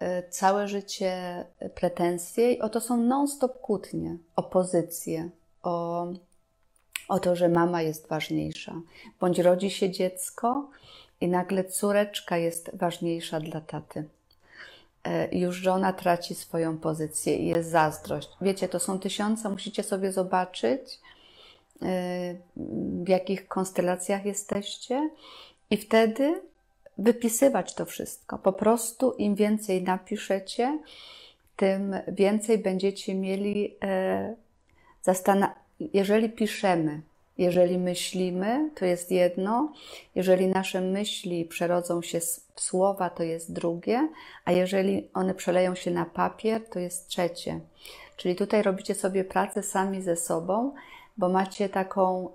y, 0.02 0.06
całe 0.30 0.68
życie 0.68 1.44
pretensje 1.74 2.52
i 2.52 2.60
oto 2.60 2.80
są 2.80 2.96
non-stop 2.96 3.60
kłótnie, 3.60 4.16
opozycje, 4.36 5.30
o, 5.62 6.06
o 7.08 7.18
to, 7.18 7.36
że 7.36 7.48
mama 7.48 7.82
jest 7.82 8.08
ważniejsza. 8.08 8.74
Bądź 9.20 9.38
rodzi 9.38 9.70
się 9.70 9.90
dziecko 9.90 10.70
i 11.20 11.28
nagle 11.28 11.64
córeczka 11.64 12.36
jest 12.36 12.70
ważniejsza 12.74 13.40
dla 13.40 13.60
taty. 13.60 14.08
E, 15.04 15.38
już 15.38 15.56
żona 15.56 15.92
traci 15.92 16.34
swoją 16.34 16.78
pozycję 16.78 17.36
i 17.36 17.46
jest 17.46 17.70
zazdrość. 17.70 18.28
Wiecie, 18.40 18.68
to 18.68 18.80
są 18.80 18.98
tysiące, 18.98 19.48
musicie 19.48 19.82
sobie 19.82 20.12
zobaczyć, 20.12 21.00
e, 21.82 22.34
w 23.04 23.08
jakich 23.08 23.48
konstelacjach 23.48 24.24
jesteście, 24.24 25.10
i 25.70 25.76
wtedy 25.76 26.40
wypisywać 26.98 27.74
to 27.74 27.84
wszystko. 27.84 28.38
Po 28.38 28.52
prostu 28.52 29.12
im 29.12 29.34
więcej 29.34 29.82
napiszecie, 29.82 30.78
tym 31.56 31.96
więcej 32.08 32.58
będziecie 32.58 33.14
mieli 33.14 33.74
e, 33.82 34.34
jeżeli 35.80 36.30
piszemy, 36.30 37.00
jeżeli 37.38 37.78
myślimy, 37.78 38.70
to 38.74 38.84
jest 38.84 39.10
jedno, 39.10 39.72
jeżeli 40.14 40.46
nasze 40.46 40.80
myśli 40.80 41.44
przerodzą 41.44 42.02
się 42.02 42.20
w 42.54 42.60
słowa, 42.60 43.10
to 43.10 43.22
jest 43.22 43.52
drugie, 43.52 44.08
a 44.44 44.52
jeżeli 44.52 45.08
one 45.14 45.34
przeleją 45.34 45.74
się 45.74 45.90
na 45.90 46.04
papier, 46.04 46.68
to 46.68 46.78
jest 46.78 47.08
trzecie. 47.08 47.60
Czyli 48.16 48.36
tutaj 48.36 48.62
robicie 48.62 48.94
sobie 48.94 49.24
pracę 49.24 49.62
sami 49.62 50.02
ze 50.02 50.16
sobą, 50.16 50.74
bo 51.16 51.28
macie 51.28 51.68
taką, 51.68 52.30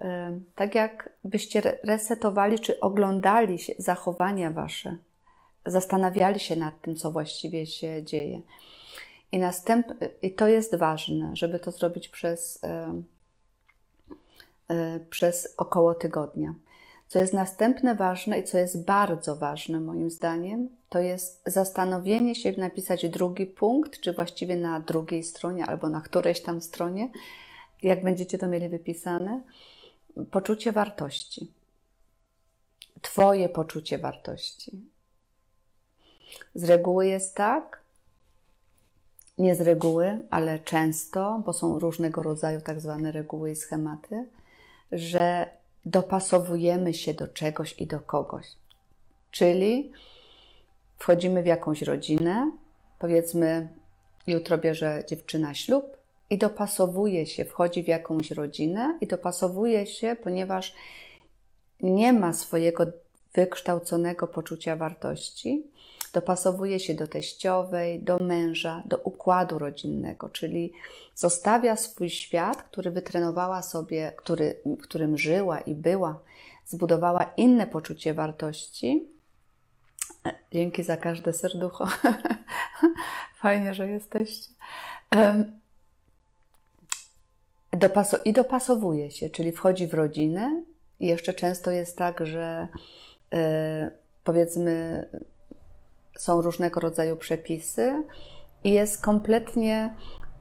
tak 0.55 0.75
jakbyście 0.75 1.61
resetowali 1.83 2.59
czy 2.59 2.79
oglądali 2.79 3.57
zachowania 3.77 4.51
wasze, 4.51 4.97
zastanawiali 5.65 6.39
się 6.39 6.55
nad 6.55 6.81
tym, 6.81 6.95
co 6.95 7.11
właściwie 7.11 7.65
się 7.65 8.03
dzieje. 8.03 8.41
I, 9.31 9.39
następ, 9.39 9.87
I 10.21 10.31
to 10.31 10.47
jest 10.47 10.75
ważne, 10.75 11.35
żeby 11.35 11.59
to 11.59 11.71
zrobić 11.71 12.09
przez, 12.09 12.61
yy, 14.69 15.05
przez 15.09 15.53
około 15.57 15.93
tygodnia. 15.93 16.53
Co 17.07 17.19
jest 17.19 17.33
następne 17.33 17.95
ważne 17.95 18.39
i 18.39 18.43
co 18.43 18.57
jest 18.57 18.85
bardzo 18.85 19.35
ważne 19.35 19.79
moim 19.79 20.11
zdaniem, 20.11 20.69
to 20.89 20.99
jest 20.99 21.41
zastanowienie 21.45 22.35
się, 22.35 22.53
napisać 22.57 23.09
drugi 23.09 23.45
punkt, 23.45 23.99
czy 23.99 24.13
właściwie 24.13 24.55
na 24.55 24.79
drugiej 24.79 25.23
stronie 25.23 25.65
albo 25.65 25.89
na 25.89 26.01
którejś 26.01 26.41
tam 26.41 26.61
stronie, 26.61 27.09
jak 27.81 28.03
będziecie 28.03 28.37
to 28.37 28.47
mieli 28.47 28.69
wypisane, 28.69 29.41
poczucie 30.31 30.71
wartości. 30.71 31.51
Twoje 33.01 33.49
poczucie 33.49 33.97
wartości. 33.97 34.81
Z 36.55 36.63
reguły 36.63 37.07
jest 37.07 37.35
tak, 37.35 37.81
nie 39.37 39.55
z 39.55 39.61
reguły, 39.61 40.19
ale 40.29 40.59
często, 40.59 41.41
bo 41.45 41.53
są 41.53 41.79
różnego 41.79 42.23
rodzaju 42.23 42.61
tak 42.61 42.81
zwane 42.81 43.11
reguły 43.11 43.51
i 43.51 43.55
schematy, 43.55 44.25
że 44.91 45.49
dopasowujemy 45.85 46.93
się 46.93 47.13
do 47.13 47.27
czegoś 47.27 47.75
i 47.79 47.87
do 47.87 47.99
kogoś. 47.99 48.47
Czyli 49.31 49.91
wchodzimy 50.97 51.43
w 51.43 51.45
jakąś 51.45 51.81
rodzinę, 51.81 52.51
powiedzmy, 52.99 53.69
jutro 54.27 54.57
bierze 54.57 55.03
dziewczyna 55.07 55.53
ślub 55.53 56.00
i 56.31 56.37
dopasowuje 56.37 57.25
się, 57.25 57.45
wchodzi 57.45 57.83
w 57.83 57.87
jakąś 57.87 58.31
rodzinę 58.31 58.97
i 59.01 59.07
dopasowuje 59.07 59.87
się, 59.87 60.15
ponieważ 60.23 60.75
nie 61.79 62.13
ma 62.13 62.33
swojego 62.33 62.85
wykształconego 63.33 64.27
poczucia 64.27 64.75
wartości, 64.75 65.63
dopasowuje 66.13 66.79
się 66.79 66.93
do 66.93 67.07
teściowej, 67.07 68.03
do 68.03 68.17
męża, 68.17 68.83
do 68.85 68.97
układu 68.97 69.59
rodzinnego, 69.59 70.29
czyli 70.29 70.73
zostawia 71.15 71.75
swój 71.75 72.09
świat, 72.09 72.63
który 72.63 72.91
wytrenowała 72.91 73.61
sobie, 73.61 74.13
który, 74.17 74.61
którym 74.81 75.17
żyła 75.17 75.59
i 75.59 75.75
była, 75.75 76.19
zbudowała 76.65 77.31
inne 77.37 77.67
poczucie 77.67 78.13
wartości. 78.13 79.07
Dzięki 80.51 80.83
za 80.83 80.97
każde 80.97 81.33
serducho. 81.33 81.87
Fajnie, 83.41 83.73
że 83.73 83.87
jesteście. 83.87 84.49
I 88.25 88.33
dopasowuje 88.33 89.11
się, 89.11 89.29
czyli 89.29 89.51
wchodzi 89.51 89.87
w 89.87 89.93
rodzinę. 89.93 90.63
I 90.99 91.07
jeszcze 91.07 91.33
często 91.33 91.71
jest 91.71 91.97
tak, 91.97 92.25
że 92.25 92.67
e, 93.33 93.91
powiedzmy, 94.23 95.05
są 96.17 96.41
różnego 96.41 96.79
rodzaju 96.79 97.17
przepisy 97.17 98.03
i 98.63 98.71
jest 98.71 99.01
kompletnie, 99.01 99.95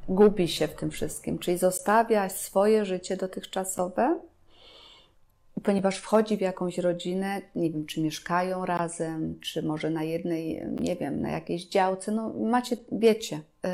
gubi 0.09 0.49
się 0.49 0.69
w 0.69 0.75
tym 0.75 0.91
wszystkim, 0.91 1.39
czyli 1.39 1.59
zostawia 1.59 2.29
swoje 2.29 2.85
życie 2.85 3.17
dotychczasowe, 3.17 4.21
ponieważ 5.63 5.99
wchodzi 5.99 6.37
w 6.37 6.41
jakąś 6.41 6.79
rodzinę, 6.79 7.43
nie 7.55 7.71
wiem, 7.71 7.87
czy 7.87 8.01
mieszkają 8.01 8.67
razem, 8.67 9.41
czy 9.41 9.63
może 9.63 9.91
na 9.91 10.03
jednej, 10.03 10.67
nie 10.81 10.97
wiem, 10.97 11.21
na 11.21 11.31
jakiejś 11.31 11.65
działce, 11.65 12.13
no 12.13 12.29
macie, 12.29 12.77
wiecie, 12.93 13.37
y, 13.37 13.69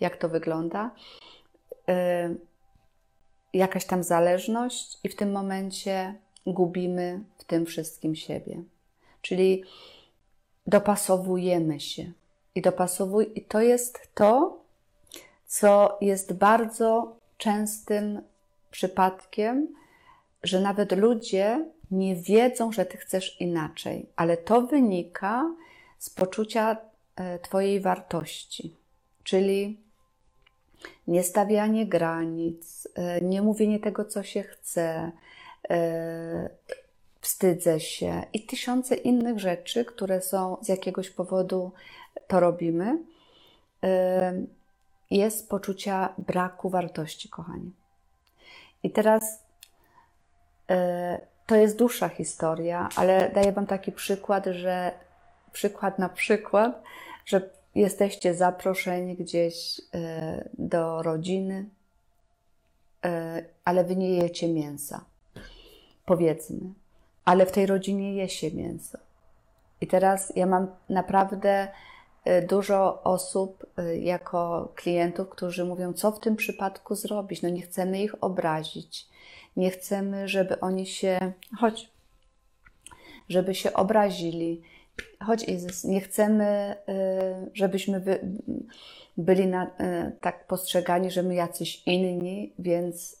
jak 0.00 0.16
to 0.16 0.28
wygląda. 0.28 0.90
Jakaś 3.52 3.84
tam 3.84 4.02
zależność 4.02 4.98
i 5.04 5.08
w 5.08 5.16
tym 5.16 5.32
momencie 5.32 6.14
gubimy 6.46 7.20
w 7.38 7.44
tym 7.44 7.66
wszystkim 7.66 8.14
siebie. 8.14 8.62
Czyli 9.22 9.64
dopasowujemy 10.66 11.80
się. 11.80 12.12
I, 12.54 12.62
dopasowuj, 12.62 13.32
I 13.34 13.42
to 13.42 13.60
jest 13.60 14.08
to, 14.14 14.60
co 15.46 15.98
jest 16.00 16.32
bardzo 16.32 17.16
częstym 17.38 18.22
przypadkiem, 18.70 19.68
że 20.42 20.60
nawet 20.60 20.92
ludzie 20.92 21.64
nie 21.90 22.16
wiedzą, 22.16 22.72
że 22.72 22.86
ty 22.86 22.96
chcesz 22.96 23.40
inaczej, 23.40 24.06
ale 24.16 24.36
to 24.36 24.62
wynika 24.62 25.54
z 25.98 26.10
poczucia 26.10 26.76
e, 27.16 27.38
Twojej 27.38 27.80
wartości, 27.80 28.76
czyli 29.24 29.80
niestawianie 31.06 31.86
granic, 31.86 32.88
e, 32.94 33.20
nie 33.20 33.42
mówienie 33.42 33.80
tego, 33.80 34.04
co 34.04 34.22
się 34.22 34.42
chce, 34.42 35.12
e, 35.70 36.50
wstydzę 37.20 37.80
się 37.80 38.22
i 38.32 38.46
tysiące 38.46 38.94
innych 38.94 39.38
rzeczy, 39.38 39.84
które 39.84 40.20
są 40.20 40.56
z 40.62 40.68
jakiegoś 40.68 41.10
powodu 41.10 41.72
to 42.26 42.40
robimy, 42.40 42.98
jest 45.10 45.48
poczucia 45.48 46.14
braku 46.18 46.68
wartości, 46.68 47.28
kochani. 47.28 47.72
I 48.82 48.90
teraz 48.90 49.42
e, 50.70 51.20
to 51.46 51.56
jest 51.56 51.76
dłuższa 51.76 52.08
historia, 52.08 52.88
ale 52.96 53.30
daję 53.34 53.52
Wam 53.52 53.66
taki 53.66 53.92
przykład, 53.92 54.46
że 54.46 54.92
przykład 55.52 55.98
na 55.98 56.08
przykład, 56.08 56.82
że 57.24 57.50
jesteście 57.74 58.34
zaproszeni 58.34 59.16
gdzieś 59.16 59.80
e, 59.94 60.48
do 60.58 61.02
rodziny, 61.02 61.68
e, 63.04 63.44
ale 63.64 63.84
Wy 63.84 63.96
nie 63.96 64.10
jecie 64.10 64.48
mięsa. 64.48 65.04
Powiedzmy 66.06 66.82
ale 67.24 67.46
w 67.46 67.52
tej 67.52 67.66
rodzinie 67.66 68.14
je 68.14 68.28
się 68.28 68.50
mięso. 68.50 68.98
I 69.80 69.86
teraz 69.86 70.32
ja 70.36 70.46
mam 70.46 70.66
naprawdę 70.88 71.68
y, 72.26 72.46
dużo 72.46 73.02
osób 73.02 73.66
jako 74.00 74.72
klientów, 74.74 75.28
którzy 75.28 75.64
mówią, 75.64 75.92
co 75.92 76.12
w 76.12 76.20
tym 76.20 76.36
przypadku 76.36 76.94
zrobić. 76.94 77.42
No 77.42 77.48
nie 77.48 77.62
chcemy 77.62 78.02
ich 78.02 78.24
obrazić. 78.24 79.08
Nie 79.56 79.70
chcemy, 79.70 80.28
żeby 80.28 80.60
oni 80.60 80.86
się, 80.86 81.32
choć, 81.60 81.90
żeby 83.28 83.54
się 83.54 83.72
obrazili. 83.72 84.62
Choć 85.26 85.44
nie 85.84 86.00
chcemy, 86.00 86.76
y, 86.88 87.50
żebyśmy 87.54 88.20
byli 89.16 89.46
na, 89.46 89.70
tak 90.20 90.46
postrzegani, 90.46 91.10
że 91.10 91.22
my 91.22 91.34
jacyś 91.34 91.82
inni, 91.86 92.52
więc 92.58 93.16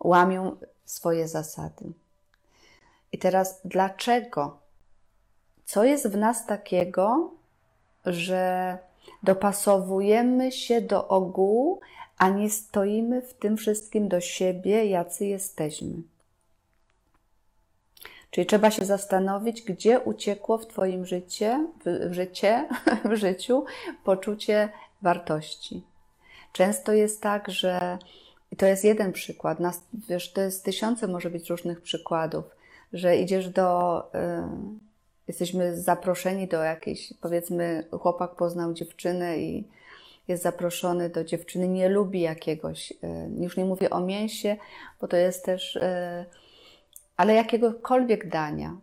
łamią 0.00 0.56
swoje 0.84 1.28
zasady. 1.28 1.84
I 3.12 3.18
teraz 3.18 3.60
dlaczego? 3.64 4.58
Co 5.64 5.84
jest 5.84 6.08
w 6.08 6.16
nas 6.16 6.46
takiego, 6.46 7.30
że 8.06 8.78
dopasowujemy 9.22 10.52
się 10.52 10.80
do 10.80 11.08
ogółu, 11.08 11.80
a 12.18 12.28
nie 12.28 12.50
stoimy 12.50 13.22
w 13.22 13.34
tym 13.34 13.56
wszystkim 13.56 14.08
do 14.08 14.20
siebie, 14.20 14.86
jacy 14.86 15.26
jesteśmy? 15.26 15.92
Czyli 18.32 18.46
trzeba 18.46 18.70
się 18.70 18.84
zastanowić, 18.84 19.62
gdzie 19.62 20.00
uciekło 20.00 20.58
w 20.58 20.66
Twoim 20.66 21.06
życie, 21.06 21.66
w, 21.84 22.12
życie, 22.12 22.68
w 23.10 23.14
życiu 23.14 23.64
poczucie 24.04 24.68
wartości. 25.02 25.82
Często 26.52 26.92
jest 26.92 27.22
tak, 27.22 27.50
że 27.50 27.98
i 28.52 28.56
to 28.56 28.66
jest 28.66 28.84
jeden 28.84 29.12
przykład, 29.12 29.60
nas, 29.60 29.80
wiesz, 30.08 30.32
to 30.32 30.40
jest 30.40 30.64
tysiące 30.64 31.08
może 31.08 31.30
być 31.30 31.50
różnych 31.50 31.80
przykładów, 31.80 32.44
że 32.92 33.16
idziesz 33.16 33.48
do. 33.48 34.00
Y, 34.14 34.18
jesteśmy 35.28 35.76
zaproszeni 35.76 36.48
do 36.48 36.62
jakiejś, 36.62 37.12
powiedzmy, 37.20 37.88
chłopak 38.00 38.34
poznał 38.36 38.74
dziewczynę 38.74 39.38
i 39.38 39.68
jest 40.28 40.42
zaproszony 40.42 41.08
do 41.08 41.24
dziewczyny, 41.24 41.68
nie 41.68 41.88
lubi 41.88 42.20
jakiegoś, 42.20 42.90
y, 42.90 42.96
już 43.40 43.56
nie 43.56 43.64
mówię 43.64 43.90
o 43.90 44.00
mięsie, 44.00 44.56
bo 45.00 45.08
to 45.08 45.16
jest 45.16 45.44
też, 45.44 45.76
y, 45.76 46.24
ale 47.22 47.34
jakiegokolwiek 47.34 48.28
dania. 48.28 48.76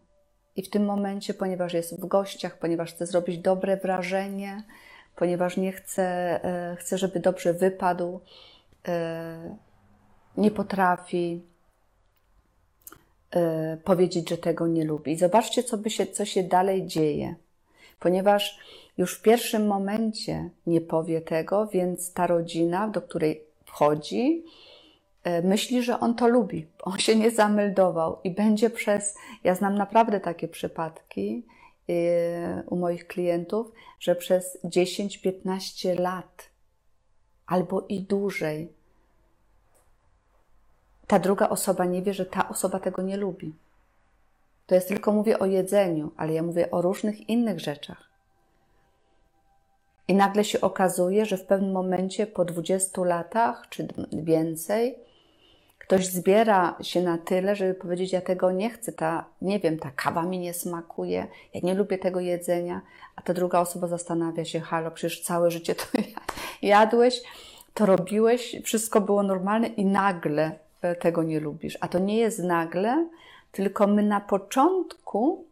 I 0.55 0.61
w 0.61 0.69
tym 0.69 0.85
momencie, 0.85 1.33
ponieważ 1.33 1.73
jest 1.73 2.01
w 2.01 2.05
gościach, 2.05 2.59
ponieważ 2.59 2.93
chce 2.93 3.05
zrobić 3.05 3.37
dobre 3.37 3.77
wrażenie, 3.77 4.63
ponieważ 5.15 5.57
nie 5.57 5.71
chce, 5.71 6.39
chce 6.77 6.97
żeby 6.97 7.19
dobrze 7.19 7.53
wypadł, 7.53 8.19
nie 10.37 10.51
potrafi, 10.51 11.41
y, 13.35 13.77
powiedzieć, 13.77 14.29
że 14.29 14.37
tego 14.37 14.67
nie 14.67 14.85
lubi. 14.85 15.11
I 15.11 15.17
zobaczcie, 15.17 15.63
co, 15.63 15.77
by 15.77 15.89
się, 15.89 16.07
co 16.07 16.25
się 16.25 16.43
dalej 16.43 16.87
dzieje. 16.87 17.35
Ponieważ 17.99 18.59
już 18.97 19.17
w 19.17 19.21
pierwszym 19.21 19.67
momencie 19.67 20.49
nie 20.67 20.81
powie 20.81 21.21
tego, 21.21 21.67
więc 21.67 22.13
ta 22.13 22.27
rodzina, 22.27 22.87
do 22.87 23.01
której 23.01 23.43
wchodzi, 23.65 24.43
myśli, 25.43 25.83
że 25.83 25.99
on 25.99 26.15
to 26.15 26.27
lubi. 26.27 26.67
On 26.81 26.99
się 26.99 27.15
nie 27.15 27.31
zameldował 27.31 28.19
i 28.23 28.31
będzie 28.31 28.69
przez. 28.69 29.15
Ja 29.43 29.55
znam 29.55 29.75
naprawdę 29.75 30.19
takie 30.19 30.47
przypadki 30.47 31.45
y, 31.89 31.93
u 32.67 32.75
moich 32.75 33.07
klientów, 33.07 33.71
że 33.99 34.15
przez 34.15 34.57
10-15 34.63 35.99
lat 35.99 36.49
albo 37.47 37.85
i 37.89 38.01
dłużej 38.01 38.79
ta 41.09 41.19
druga 41.19 41.49
osoba 41.49 41.85
nie 41.85 42.01
wie, 42.01 42.13
że 42.13 42.25
ta 42.25 42.49
osoba 42.49 42.79
tego 42.79 43.01
nie 43.01 43.17
lubi. 43.17 43.55
To 44.67 44.75
jest 44.75 44.87
tylko 44.87 45.11
mówię 45.11 45.39
o 45.39 45.45
jedzeniu, 45.45 46.11
ale 46.17 46.33
ja 46.33 46.43
mówię 46.43 46.71
o 46.71 46.81
różnych 46.81 47.29
innych 47.29 47.59
rzeczach. 47.59 48.09
I 50.07 50.15
nagle 50.15 50.43
się 50.43 50.61
okazuje, 50.61 51.25
że 51.25 51.37
w 51.37 51.45
pewnym 51.45 51.71
momencie 51.71 52.27
po 52.27 52.45
20 52.45 53.03
latach 53.03 53.69
czy 53.69 53.87
więcej 54.13 54.97
ktoś 55.89 56.07
zbiera 56.07 56.75
się 56.81 57.01
na 57.01 57.17
tyle, 57.17 57.55
żeby 57.55 57.73
powiedzieć: 57.73 58.13
Ja 58.13 58.21
tego 58.21 58.51
nie 58.51 58.69
chcę, 58.69 58.91
ta, 58.91 59.25
nie 59.41 59.59
wiem, 59.59 59.79
ta 59.79 59.91
kawa 59.95 60.23
mi 60.23 60.39
nie 60.39 60.53
smakuje, 60.53 61.27
ja 61.53 61.61
nie 61.63 61.73
lubię 61.73 61.97
tego 61.97 62.19
jedzenia, 62.19 62.81
a 63.15 63.21
ta 63.21 63.33
druga 63.33 63.59
osoba 63.59 63.87
zastanawia 63.87 64.45
się: 64.45 64.59
Halo, 64.59 64.91
przecież 64.91 65.21
całe 65.21 65.51
życie 65.51 65.75
to 65.75 65.83
jadłeś, 66.61 67.21
to 67.73 67.85
robiłeś, 67.85 68.55
wszystko 68.63 69.01
było 69.01 69.23
normalne 69.23 69.67
i 69.67 69.85
nagle 69.85 70.59
E, 70.81 70.95
tego 70.95 71.23
nie 71.23 71.39
lubisz. 71.39 71.77
A 71.81 71.87
to 71.87 71.99
nie 71.99 72.17
jest 72.17 72.39
nagle, 72.39 73.07
tylko 73.51 73.87
my 73.87 74.03
na 74.03 74.21
początku 74.21 75.45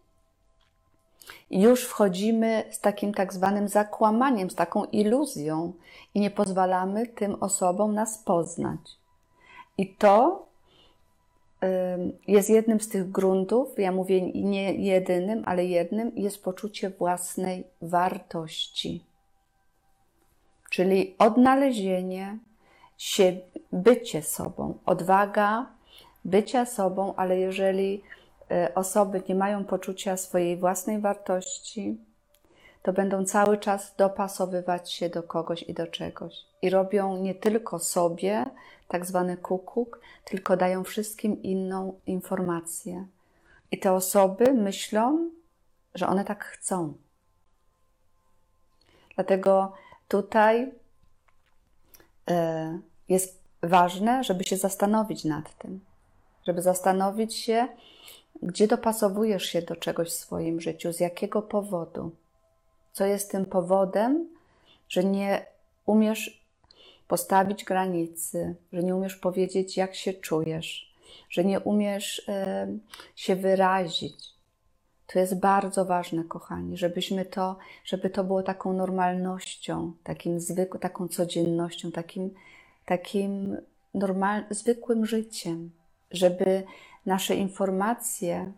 już 1.52 1.86
wchodzimy 1.86 2.64
z 2.72 2.80
takim 2.80 3.14
tak 3.14 3.34
zwanym 3.34 3.68
zakłamaniem, 3.68 4.50
z 4.50 4.56
taką 4.56 4.86
iluzją 4.86 5.74
i 6.14 6.20
nie 6.20 6.32
pozwalamy 6.32 7.08
tym 7.08 7.36
osobom 7.44 7.94
nas 7.94 8.18
poznać. 8.18 8.80
I 9.78 9.96
to 9.96 10.48
jest 12.28 12.50
jednym 12.50 12.82
z 12.82 12.90
tych 12.90 13.12
gruntów, 13.12 13.80
ja 13.80 13.92
mówię 13.92 14.22
nie 14.22 14.74
jedynym, 14.74 15.44
ale 15.46 15.66
jednym, 15.66 16.12
jest 16.16 16.44
poczucie 16.44 16.90
własnej 16.90 17.64
wartości. 17.82 19.04
Czyli 20.70 21.16
odnalezienie 21.20 22.38
się, 22.98 23.38
bycie 23.72 24.22
sobą, 24.22 24.78
odwaga 24.86 25.66
bycia 26.26 26.66
sobą, 26.66 27.14
ale 27.16 27.40
jeżeli 27.40 28.04
e, 28.52 28.72
osoby 28.76 29.22
nie 29.30 29.36
mają 29.36 29.66
poczucia 29.66 30.18
swojej 30.18 30.58
własnej 30.58 31.00
wartości, 31.00 31.98
to 32.84 32.94
będą 32.94 33.26
cały 33.26 33.58
czas 33.58 33.96
dopasowywać 33.98 34.92
się 34.92 35.10
do 35.10 35.24
kogoś 35.24 35.64
i 35.64 35.74
do 35.74 35.88
czegoś. 35.88 36.34
I 36.62 36.70
robią 36.70 37.18
nie 37.18 37.36
tylko 37.36 37.80
sobie 37.80 38.46
tak 38.88 39.06
zwany 39.06 39.38
kukuk, 39.38 40.02
tylko 40.26 40.58
dają 40.58 40.84
wszystkim 40.84 41.44
inną 41.44 42.00
informację. 42.08 43.08
I 43.72 43.80
te 43.80 43.94
osoby 43.94 44.54
myślą, 44.54 45.30
że 45.96 46.08
one 46.08 46.26
tak 46.26 46.46
chcą. 46.46 46.94
Dlatego 49.16 49.74
tutaj 50.08 50.72
e, 52.30 52.80
jest 53.10 53.40
ważne, 53.64 54.24
żeby 54.24 54.44
się 54.44 54.58
zastanowić 54.58 55.26
nad 55.26 55.58
tym, 55.58 55.80
żeby 56.48 56.62
zastanowić 56.62 57.36
się, 57.36 57.68
gdzie 58.42 58.68
dopasowujesz 58.68 59.44
się 59.44 59.62
do 59.62 59.76
czegoś 59.76 60.10
w 60.10 60.14
swoim 60.14 60.62
życiu, 60.62 60.94
z 60.94 61.00
jakiego 61.00 61.42
powodu, 61.42 62.12
co 62.94 63.06
jest 63.06 63.32
tym 63.32 63.46
powodem, 63.46 64.30
że 64.90 65.04
nie 65.04 65.46
umiesz 65.86 66.47
postawić 67.08 67.64
granicy, 67.64 68.56
że 68.74 68.84
nie 68.84 68.96
umiesz 68.96 69.16
powiedzieć, 69.16 69.78
jak 69.78 69.96
się 69.96 70.14
czujesz, 70.14 70.94
że 71.30 71.46
nie 71.46 71.60
umiesz 71.60 72.20
y, 72.20 72.34
się 73.16 73.36
wyrazić. 73.36 74.38
To 75.08 75.20
jest 75.20 75.40
bardzo 75.40 75.86
ważne, 75.86 76.24
kochani, 76.24 76.78
żebyśmy 76.78 77.26
to, 77.26 77.58
żeby 77.86 78.10
to 78.10 78.24
było 78.24 78.44
taką 78.44 78.74
normalnością, 78.74 79.94
takim 80.04 80.40
zwykłym, 80.40 80.82
taką 80.82 81.08
codziennością, 81.08 81.92
takim, 81.92 82.30
takim 82.86 83.58
normal, 83.94 84.44
zwykłym 84.50 85.06
życiem, 85.06 85.72
żeby 86.12 86.64
nasze 87.06 87.36
informacje 87.36 88.52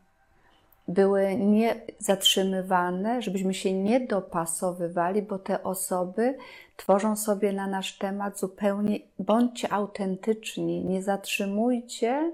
były 0.90 1.36
nie 1.36 1.82
zatrzymywane, 2.00 3.22
żebyśmy 3.22 3.54
się 3.54 3.74
nie 3.74 4.00
dopasowywali, 4.00 5.22
bo 5.22 5.40
te 5.40 5.64
osoby 5.64 6.38
tworzą 6.78 7.16
sobie 7.16 7.54
na 7.54 7.68
nasz 7.68 7.98
temat 7.98 8.40
zupełnie, 8.40 9.00
bądźcie 9.20 9.74
autentyczni, 9.74 10.86
nie 10.86 11.04
zatrzymujcie, 11.04 12.32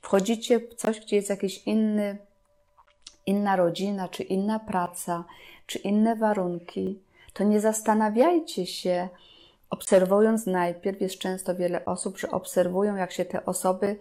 wchodzicie 0.00 0.60
w 0.60 0.74
coś, 0.74 1.00
gdzie 1.00 1.16
jest 1.16 1.30
jakiś 1.30 1.62
inny, 1.66 2.18
inna 3.26 3.56
rodzina, 3.56 4.08
czy 4.08 4.22
inna 4.22 4.58
praca, 4.58 5.24
czy 5.66 5.78
inne 5.78 6.16
warunki, 6.16 6.98
to 7.32 7.44
nie 7.44 7.60
zastanawiajcie 7.60 8.66
się, 8.66 9.08
obserwując 9.70 10.46
najpierw, 10.46 11.00
jest 11.00 11.18
często 11.18 11.54
wiele 11.54 11.84
osób, 11.84 12.18
że 12.18 12.30
obserwują, 12.30 12.96
jak 12.96 13.12
się 13.12 13.24
te 13.24 13.44
osoby 13.46 13.96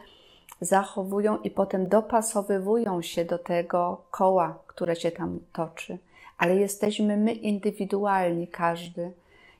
zachowują 0.61 1.37
i 1.37 1.51
potem 1.51 1.87
dopasowywują 1.87 3.01
się 3.01 3.25
do 3.25 3.37
tego 3.37 4.01
koła, 4.11 4.59
które 4.67 4.95
się 4.95 5.11
tam 5.11 5.39
toczy. 5.53 5.97
Ale 6.37 6.55
jesteśmy 6.55 7.17
my 7.17 7.33
indywidualni, 7.33 8.47
każdy. 8.47 9.11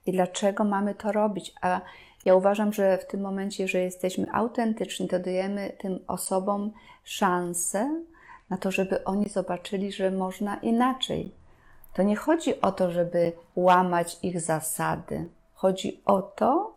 I 0.05 0.11
dlaczego 0.11 0.63
mamy 0.63 0.95
to 0.95 1.11
robić? 1.11 1.53
A 1.61 1.81
ja 2.25 2.35
uważam, 2.35 2.73
że 2.73 2.97
w 2.97 3.05
tym 3.05 3.21
momencie, 3.21 3.67
że 3.67 3.79
jesteśmy 3.79 4.31
autentyczni, 4.31 5.07
to 5.07 5.19
dajemy 5.19 5.73
tym 5.79 5.99
osobom 6.07 6.71
szansę 7.03 8.01
na 8.49 8.57
to, 8.57 8.71
żeby 8.71 9.03
oni 9.03 9.29
zobaczyli, 9.29 9.91
że 9.91 10.11
można 10.11 10.55
inaczej. 10.55 11.31
To 11.93 12.03
nie 12.03 12.15
chodzi 12.15 12.61
o 12.61 12.71
to, 12.71 12.91
żeby 12.91 13.31
łamać 13.55 14.17
ich 14.23 14.41
zasady. 14.41 15.29
Chodzi 15.53 16.01
o 16.05 16.21
to, 16.21 16.73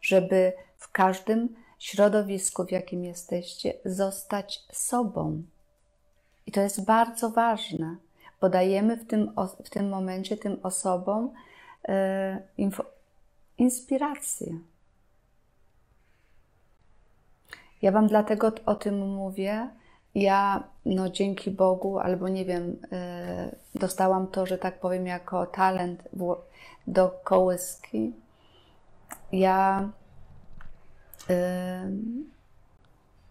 żeby 0.00 0.52
w 0.76 0.92
każdym 0.92 1.48
środowisku, 1.80 2.64
w 2.64 2.70
jakim 2.70 3.04
jesteście, 3.04 3.74
zostać 3.84 4.64
sobą. 4.72 5.42
I 6.46 6.52
to 6.52 6.60
jest 6.60 6.84
bardzo 6.84 7.30
ważne, 7.30 7.96
bo 8.40 8.48
dajemy 8.48 8.96
w 8.96 9.06
tym, 9.06 9.32
w 9.64 9.70
tym 9.70 9.88
momencie 9.88 10.36
tym 10.36 10.60
osobom 10.62 11.32
e, 11.88 12.42
info, 12.58 12.84
inspirację. 13.58 14.58
Ja 17.82 17.92
Wam 17.92 18.06
dlatego 18.06 18.52
o 18.66 18.74
tym 18.74 19.08
mówię. 19.08 19.70
Ja, 20.14 20.64
no 20.84 21.08
dzięki 21.08 21.50
Bogu, 21.50 21.98
albo 21.98 22.28
nie 22.28 22.44
wiem, 22.44 22.76
e, 22.92 23.56
dostałam 23.74 24.26
to, 24.26 24.46
że 24.46 24.58
tak 24.58 24.80
powiem, 24.80 25.06
jako 25.06 25.46
talent 25.46 26.08
do 26.86 27.20
kołyski. 27.24 28.12
Ja 29.32 29.90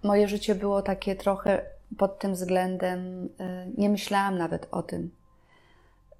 moje 0.03 0.27
życie 0.27 0.55
było 0.55 0.81
takie 0.81 1.15
trochę 1.15 1.61
pod 1.97 2.19
tym 2.19 2.33
względem, 2.33 3.25
y, 3.25 3.29
nie 3.77 3.89
myślałam 3.89 4.37
nawet 4.37 4.67
o 4.71 4.83
tym, 4.83 5.11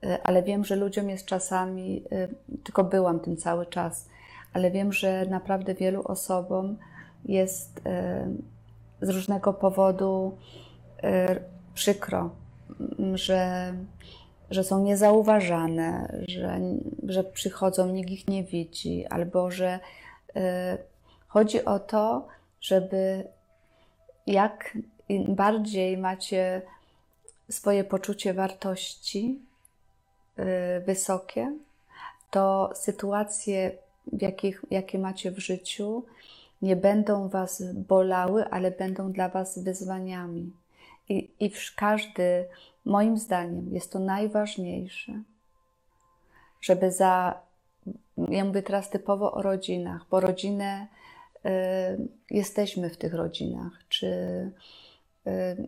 y, 0.04 0.24
ale 0.24 0.44
wiem, 0.44 0.66
że 0.66 0.76
ludziom 0.76 1.10
jest 1.10 1.26
czasami, 1.26 2.04
y, 2.12 2.36
tylko 2.64 2.84
byłam 2.84 3.20
tym 3.20 3.38
cały 3.38 3.66
czas, 3.66 4.10
ale 4.54 4.72
wiem, 4.72 4.94
że 4.94 5.26
naprawdę 5.26 5.74
wielu 5.74 6.04
osobom 6.04 6.78
jest 7.26 7.82
z 9.02 9.10
różnego 9.10 9.54
powodu 9.54 10.38
przykro, 11.74 12.30
że, 13.14 13.74
że 14.52 14.64
są 14.64 14.84
niezauważane, 14.84 16.20
że, 16.28 16.60
że 17.08 17.24
przychodzą, 17.24 17.88
nikt 17.88 18.10
ich 18.10 18.28
nie 18.28 18.44
widzi, 18.44 19.06
albo 19.06 19.52
że 19.52 19.80
Chodzi 21.30 21.66
o 21.66 21.80
to, 21.80 22.28
żeby 22.62 23.28
jak 24.28 24.78
bardziej 25.28 25.98
macie 25.98 26.62
swoje 27.50 27.84
poczucie 27.84 28.34
wartości 28.34 29.40
yy, 30.38 30.46
wysokie, 30.86 31.54
to 32.32 32.70
sytuacje, 32.74 33.72
jakich, 34.20 34.66
jakie 34.72 35.00
macie 35.00 35.32
w 35.32 35.40
życiu, 35.40 36.06
nie 36.62 36.76
będą 36.76 37.30
Was 37.30 37.64
bolały, 37.74 38.50
ale 38.50 38.72
będą 38.72 39.12
dla 39.12 39.30
Was 39.30 39.60
wyzwaniami. 39.60 40.52
I, 41.10 41.30
i 41.40 41.52
każdy, 41.76 42.46
moim 42.86 43.18
zdaniem, 43.18 43.74
jest 43.74 43.92
to 43.92 44.00
najważniejsze, 44.00 45.14
żeby 46.62 46.92
za. 46.92 47.40
Ja 48.18 48.46
mówię 48.46 48.64
teraz 48.64 48.90
typowo 48.90 49.32
o 49.32 49.42
rodzinach, 49.42 50.06
bo 50.12 50.20
rodzinę 50.20 50.88
Y, 50.96 50.99
jesteśmy 52.32 52.90
w 52.90 52.98
tych 52.98 53.14
rodzinach, 53.14 53.72
czy 53.90 54.08
y, 55.28 55.68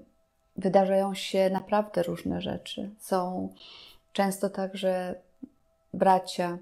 wydarzają 0.57 1.13
się 1.13 1.49
naprawdę 1.49 2.03
różne 2.03 2.41
rzeczy. 2.41 2.89
Są 2.99 3.49
często 4.13 4.49
tak, 4.49 4.77
że 4.77 5.15
bracia 5.93 6.57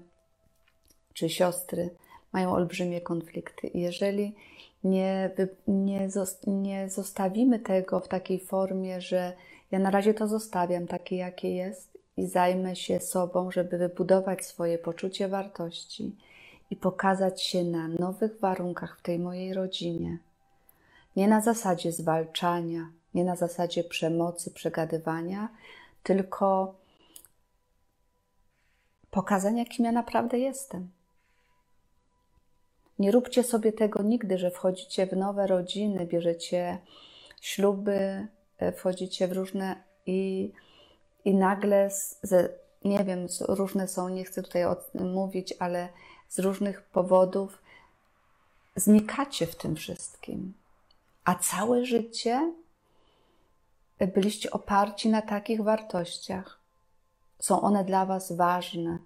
czy 1.14 1.28
siostry 1.28 1.90
mają 2.32 2.52
olbrzymie 2.52 3.00
konflikty. 3.00 3.66
I 3.66 3.80
jeżeli 3.80 4.34
nie, 4.84 5.30
nie, 5.68 6.08
nie 6.46 6.90
zostawimy 6.90 7.58
tego 7.58 8.00
w 8.00 8.08
takiej 8.08 8.40
formie, 8.40 9.00
że 9.00 9.32
ja 9.70 9.78
na 9.78 9.90
razie 9.90 10.14
to 10.14 10.28
zostawiam 10.28 10.86
takie, 10.86 11.16
jakie 11.16 11.54
jest 11.54 11.98
i 12.16 12.26
zajmę 12.26 12.76
się 12.76 13.00
sobą, 13.00 13.50
żeby 13.50 13.78
wybudować 13.78 14.46
swoje 14.46 14.78
poczucie 14.78 15.28
wartości, 15.28 16.16
i 16.70 16.76
pokazać 16.76 17.42
się 17.42 17.64
na 17.64 17.88
nowych 17.88 18.40
warunkach 18.40 18.98
w 18.98 19.02
tej 19.02 19.18
mojej 19.18 19.54
rodzinie. 19.54 20.18
Nie 21.16 21.28
na 21.28 21.40
zasadzie 21.40 21.92
zwalczania, 21.92 22.90
nie 23.14 23.24
na 23.24 23.36
zasadzie 23.36 23.84
przemocy, 23.84 24.50
przegadywania, 24.50 25.48
tylko 26.02 26.74
pokazania, 29.10 29.64
kim 29.64 29.84
ja 29.84 29.92
naprawdę 29.92 30.38
jestem. 30.38 30.90
Nie 32.98 33.10
róbcie 33.10 33.42
sobie 33.42 33.72
tego 33.72 34.02
nigdy, 34.02 34.38
że 34.38 34.50
wchodzicie 34.50 35.06
w 35.06 35.16
nowe 35.16 35.46
rodziny, 35.46 36.06
bierzecie 36.06 36.78
śluby, 37.40 38.26
e, 38.58 38.72
wchodzicie 38.72 39.28
w 39.28 39.32
różne 39.32 39.76
i, 40.06 40.52
i 41.24 41.34
nagle, 41.34 41.90
ze, 42.22 42.48
nie 42.84 43.04
wiem, 43.04 43.26
różne 43.48 43.88
są, 43.88 44.08
nie 44.08 44.24
chcę 44.24 44.42
tutaj 44.42 44.62
mówić, 44.94 45.54
ale 45.58 45.88
z 46.30 46.38
różnych 46.38 46.82
powodów 46.82 47.62
znikacie 48.76 49.46
w 49.46 49.56
tym 49.56 49.76
wszystkim. 49.76 50.54
A 51.24 51.34
całe 51.34 51.84
życie 51.84 52.52
byliście 54.14 54.50
oparci 54.50 55.08
na 55.08 55.22
takich 55.22 55.62
wartościach. 55.62 56.60
Są 57.38 57.60
one 57.60 57.84
dla 57.84 58.06
Was 58.06 58.32
ważne. 58.32 58.98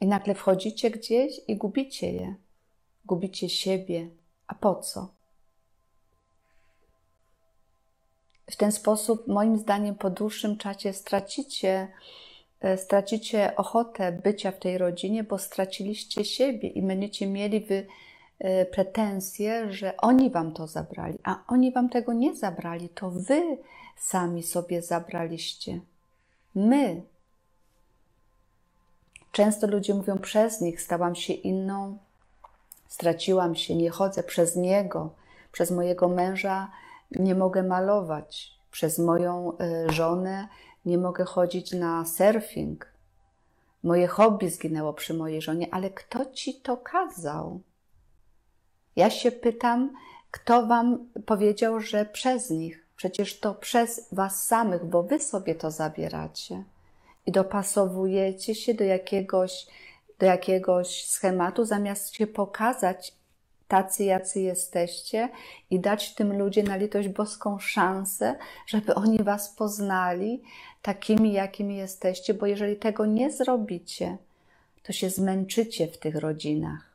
I 0.00 0.06
nagle 0.06 0.34
wchodzicie 0.34 0.90
gdzieś 0.90 1.40
i 1.48 1.56
gubicie 1.56 2.12
je. 2.12 2.34
Gubicie 3.04 3.48
siebie. 3.48 4.08
A 4.46 4.54
po 4.54 4.74
co? 4.74 5.08
W 8.50 8.56
ten 8.56 8.72
sposób, 8.72 9.28
moim 9.28 9.58
zdaniem, 9.58 9.94
po 9.94 10.10
dłuższym 10.10 10.56
czasie 10.56 10.92
stracicie 10.92 11.88
stracicie 12.76 13.56
ochotę 13.56 14.12
bycia 14.12 14.52
w 14.52 14.58
tej 14.58 14.78
rodzinie, 14.78 15.24
bo 15.24 15.38
straciliście 15.38 16.24
siebie 16.24 16.68
i 16.68 16.82
będziecie 16.82 17.26
mieli 17.26 17.60
wy 17.60 17.86
e, 18.38 18.66
pretensje, 18.66 19.72
że 19.72 19.96
oni 19.96 20.30
wam 20.30 20.52
to 20.52 20.66
zabrali, 20.66 21.18
a 21.24 21.42
oni 21.48 21.72
wam 21.72 21.88
tego 21.88 22.12
nie 22.12 22.36
zabrali, 22.36 22.88
to 22.88 23.10
wy 23.10 23.58
sami 23.96 24.42
sobie 24.42 24.82
zabraliście. 24.82 25.80
My 26.54 27.02
Często 29.32 29.66
ludzie 29.66 29.94
mówią, 29.94 30.18
przez 30.18 30.60
nich 30.60 30.82
stałam 30.82 31.14
się 31.14 31.32
inną, 31.32 31.98
straciłam 32.88 33.54
się, 33.54 33.76
nie 33.76 33.90
chodzę 33.90 34.22
przez 34.22 34.56
niego, 34.56 35.10
przez 35.52 35.70
mojego 35.70 36.08
męża 36.08 36.70
nie 37.10 37.34
mogę 37.34 37.62
malować, 37.62 38.52
przez 38.70 38.98
moją 38.98 39.52
y, 39.52 39.92
żonę 39.92 40.48
nie 40.84 40.98
mogę 40.98 41.24
chodzić 41.24 41.72
na 41.72 42.04
surfing. 42.04 42.86
Moje 43.82 44.06
hobby 44.06 44.50
zginęło 44.50 44.92
przy 44.92 45.14
mojej 45.14 45.42
żonie, 45.42 45.68
ale 45.70 45.90
kto 45.90 46.26
ci 46.26 46.54
to 46.54 46.76
kazał? 46.76 47.60
Ja 48.96 49.10
się 49.10 49.32
pytam, 49.32 49.90
kto 50.30 50.66
wam 50.66 51.08
powiedział, 51.26 51.80
że 51.80 52.04
przez 52.04 52.50
nich? 52.50 52.86
Przecież 52.96 53.40
to 53.40 53.54
przez 53.54 54.08
was 54.12 54.44
samych, 54.44 54.84
bo 54.84 55.02
wy 55.02 55.20
sobie 55.20 55.54
to 55.54 55.70
zabieracie 55.70 56.64
i 57.26 57.32
dopasowujecie 57.32 58.54
się 58.54 58.74
do 58.74 58.84
jakiegoś, 58.84 59.66
do 60.18 60.26
jakiegoś 60.26 61.06
schematu, 61.06 61.64
zamiast 61.64 62.14
się 62.14 62.26
pokazać 62.26 63.14
tacy, 63.68 64.04
jacy 64.04 64.40
jesteście 64.40 65.28
i 65.70 65.80
dać 65.80 66.14
tym 66.14 66.38
ludziom 66.38 66.66
na 66.66 66.76
litość 66.76 67.08
boską 67.08 67.58
szansę, 67.58 68.38
żeby 68.66 68.94
oni 68.94 69.22
was 69.22 69.54
poznali 69.54 70.42
takimi, 70.82 71.32
jakimi 71.32 71.76
jesteście, 71.76 72.34
bo 72.34 72.46
jeżeli 72.46 72.76
tego 72.76 73.06
nie 73.06 73.32
zrobicie, 73.32 74.16
to 74.82 74.92
się 74.92 75.10
zmęczycie 75.10 75.86
w 75.86 75.98
tych 75.98 76.16
rodzinach 76.16 76.90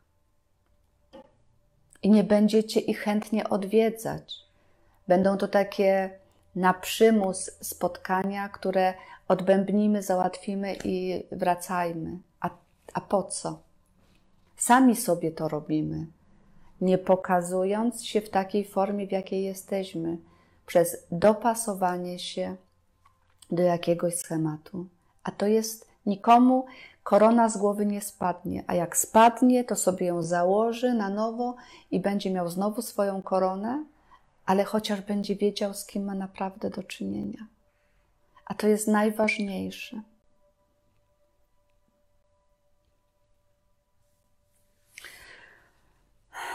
i 2.05 2.09
nie 2.09 2.23
będziecie 2.23 2.79
ich 2.79 2.99
chętnie 2.99 3.49
odwiedzać. 3.49 4.45
Będą 5.07 5.37
to 5.37 5.47
takie 5.47 6.09
na 6.55 6.73
przymus 6.73 7.51
spotkania, 7.61 8.49
które 8.49 8.93
odbębnimy, 9.27 10.03
załatwimy 10.03 10.75
i 10.83 11.23
wracajmy. 11.31 12.17
A, 12.39 12.49
a 12.93 13.01
po 13.01 13.23
co? 13.23 13.59
Sami 14.57 14.95
sobie 14.95 15.31
to 15.31 15.47
robimy, 15.47 16.05
nie 16.81 16.97
pokazując 16.97 18.05
się 18.05 18.21
w 18.21 18.29
takiej 18.29 18.65
formie, 18.65 19.07
w 19.07 19.11
jakiej 19.11 19.43
jesteśmy, 19.43 20.17
przez 20.65 21.07
dopasowanie 21.11 22.19
się 22.19 22.55
do 23.51 23.63
jakiegoś 23.63 24.15
schematu. 24.15 24.87
A 25.23 25.31
to 25.31 25.47
jest 25.47 25.87
nikomu 26.05 26.65
korona 27.03 27.49
z 27.49 27.57
głowy 27.57 27.85
nie 27.85 28.01
spadnie, 28.01 28.63
a 28.67 28.73
jak 28.73 28.97
spadnie, 28.97 29.63
to 29.63 29.75
sobie 29.75 30.05
ją 30.05 30.23
założy 30.23 30.93
na 30.93 31.09
nowo 31.09 31.55
i 31.91 31.99
będzie 31.99 32.31
miał 32.31 32.49
znowu 32.49 32.81
swoją 32.81 33.21
koronę, 33.21 33.85
ale 34.45 34.63
chociaż 34.63 35.01
będzie 35.01 35.35
wiedział, 35.35 35.73
z 35.73 35.85
kim 35.85 36.05
ma 36.05 36.15
naprawdę 36.15 36.69
do 36.69 36.83
czynienia. 36.83 37.47
A 38.45 38.53
to 38.53 38.67
jest 38.67 38.87
najważniejsze. 38.87 40.01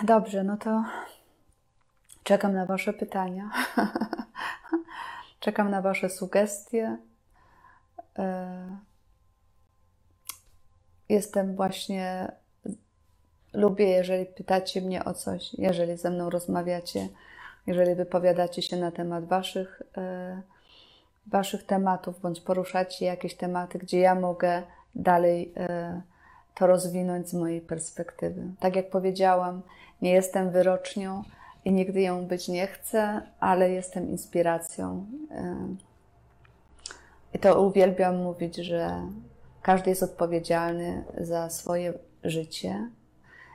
Dobrze, 0.03 0.45
no 0.45 0.57
to 0.57 0.85
czekam 2.23 2.55
na 2.55 2.67
Wasze 2.67 2.93
pytania. 2.93 3.51
czekam 5.41 5.71
na 5.71 5.83
Wasze 5.83 6.11
sugestie. 6.11 6.99
E, 8.19 8.79
jestem 11.09 11.57
właśnie, 11.57 12.33
lubię, 13.53 13.89
jeżeli 13.89 14.27
pytacie 14.27 14.81
mnie 14.81 15.05
o 15.05 15.15
coś, 15.15 15.55
jeżeli 15.55 15.97
ze 15.97 16.11
mną 16.11 16.31
rozmawiacie 16.31 17.09
jeżeli 17.67 17.95
wypowiadacie 17.95 18.63
się 18.63 18.77
na 18.77 18.91
temat 18.91 19.25
waszych, 19.25 19.83
e, 19.97 20.43
waszych 21.27 21.67
tematów, 21.67 22.21
bądź 22.21 22.41
poruszacie 22.41 23.07
jakieś 23.07 23.35
tematy, 23.35 23.79
gdzie 23.79 24.01
ja 24.01 24.15
mogę 24.15 24.63
dalej 24.95 25.53
e, 25.57 26.01
to 26.55 26.67
rozwinąć 26.67 27.29
z 27.29 27.35
mojej 27.35 27.61
perspektywy. 27.61 28.43
Tak 28.61 28.77
jak 28.77 28.91
powiedziałam, 28.91 29.63
nie 30.03 30.13
jestem 30.13 30.51
wyrocznią 30.51 31.23
i 31.65 31.73
nigdy 31.73 32.01
ją 32.01 32.27
być 32.27 32.49
nie 32.49 32.67
chcę, 32.67 33.23
ale 33.41 33.71
jestem 33.71 34.11
inspiracją. 34.11 35.07
E, 35.31 35.57
I 37.35 37.39
to 37.39 37.63
uwielbiam 37.63 38.17
mówić, 38.17 38.57
że 38.57 39.03
każdy 39.63 39.91
jest 39.91 40.03
odpowiedzialny 40.03 41.05
za 41.19 41.51
swoje 41.51 41.93
życie 42.25 42.89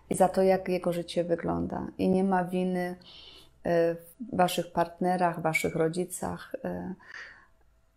i 0.10 0.16
za 0.16 0.30
to, 0.30 0.44
jak 0.44 0.70
jego 0.70 0.94
życie 0.94 1.24
wygląda. 1.24 1.88
I 1.98 2.10
nie 2.10 2.24
ma 2.24 2.44
winy 2.44 2.96
w 3.66 4.36
Waszych 4.36 4.72
partnerach, 4.72 5.42
Waszych 5.42 5.76
rodzicach. 5.76 6.56
E, 6.64 6.94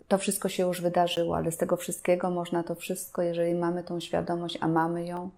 to 0.08 0.18
wszystko 0.18 0.48
się 0.48 0.62
już 0.62 0.80
wydarzyło, 0.80 1.36
ale 1.36 1.52
z 1.52 1.56
tego 1.56 1.76
wszystkiego 1.76 2.30
można 2.30 2.62
to 2.62 2.74
wszystko, 2.74 3.22
jeżeli 3.22 3.54
mamy 3.54 3.84
tą 3.84 4.00
świadomość, 4.00 4.58
a 4.60 4.68
mamy 4.68 5.06
ją, 5.06 5.30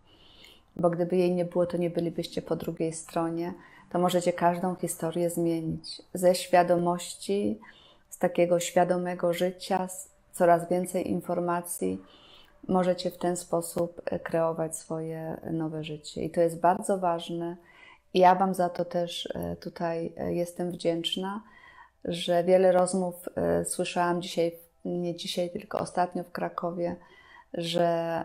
bo 0.76 0.90
gdyby 0.90 1.16
jej 1.16 1.34
nie 1.34 1.44
było, 1.44 1.66
to 1.66 1.76
nie 1.76 1.90
bylibyście 1.90 2.42
po 2.42 2.56
drugiej 2.56 2.92
stronie, 2.92 3.54
to 3.92 3.98
możecie 3.98 4.32
każdą 4.32 4.74
historię 4.74 5.30
zmienić. 5.30 6.02
Ze 6.14 6.34
świadomości, 6.34 7.60
z 8.10 8.18
takiego 8.18 8.60
świadomego 8.60 9.32
życia, 9.32 9.88
z 9.88 10.10
coraz 10.32 10.68
więcej 10.68 11.10
informacji, 11.10 12.02
możecie 12.68 13.10
w 13.10 13.18
ten 13.18 13.36
sposób 13.36 14.02
e, 14.04 14.18
kreować 14.18 14.76
swoje 14.76 15.40
nowe 15.52 15.84
życie. 15.84 16.22
I 16.22 16.30
to 16.30 16.40
jest 16.40 16.60
bardzo 16.60 16.98
ważne 16.98 17.56
ja 18.14 18.34
Wam 18.34 18.54
za 18.54 18.68
to 18.68 18.84
też 18.84 19.28
e, 19.34 19.56
tutaj 19.56 20.12
e, 20.16 20.34
jestem 20.34 20.70
wdzięczna, 20.70 21.42
że 22.04 22.44
wiele 22.44 22.72
rozmów 22.72 23.28
słyszałam 23.64 24.22
dzisiaj, 24.22 24.52
nie 24.84 25.16
dzisiaj, 25.16 25.50
tylko 25.50 25.78
ostatnio 25.78 26.24
w 26.24 26.32
Krakowie, 26.32 26.96
że, 27.54 28.24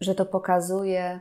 że 0.00 0.14
to 0.14 0.26
pokazuje 0.26 1.20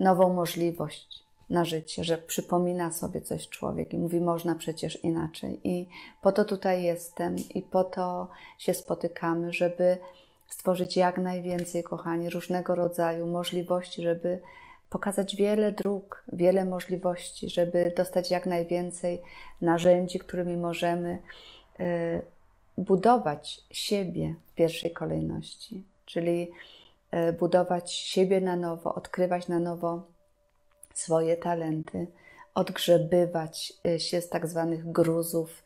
nową 0.00 0.32
możliwość 0.32 1.26
na 1.50 1.64
życie, 1.64 2.04
że 2.04 2.18
przypomina 2.18 2.92
sobie 2.92 3.20
coś 3.20 3.48
człowiek 3.48 3.94
i 3.94 3.98
mówi, 3.98 4.20
można 4.20 4.54
przecież 4.54 5.04
inaczej. 5.04 5.60
I 5.64 5.88
po 6.22 6.32
to 6.32 6.44
tutaj 6.44 6.82
jestem 6.82 7.36
i 7.54 7.62
po 7.62 7.84
to 7.84 8.28
się 8.58 8.74
spotykamy, 8.74 9.52
żeby 9.52 9.98
stworzyć 10.48 10.96
jak 10.96 11.18
najwięcej, 11.18 11.82
kochani, 11.82 12.30
różnego 12.30 12.74
rodzaju 12.74 13.26
możliwości, 13.26 14.02
żeby 14.02 14.40
pokazać 14.90 15.36
wiele 15.36 15.72
dróg, 15.72 16.24
wiele 16.32 16.64
możliwości, 16.64 17.50
żeby 17.50 17.92
dostać 17.96 18.30
jak 18.30 18.46
najwięcej 18.46 19.22
narzędzi, 19.60 20.18
którymi 20.18 20.56
możemy 20.56 21.18
e, 21.80 22.20
budować 22.78 23.60
siebie 23.70 24.34
w 24.46 24.54
pierwszej 24.54 24.90
kolejności, 24.90 25.82
czyli 26.04 26.50
budować 27.38 27.92
siebie 27.92 28.40
na 28.40 28.56
nowo, 28.56 28.94
odkrywać 28.94 29.48
na 29.48 29.58
nowo 29.58 30.02
swoje 30.94 31.36
talenty, 31.36 32.06
odgrzebywać 32.54 33.72
e, 33.86 34.00
się 34.00 34.20
z 34.20 34.28
tak 34.28 34.46
zwanych 34.46 34.92
gruzów, 34.92 35.62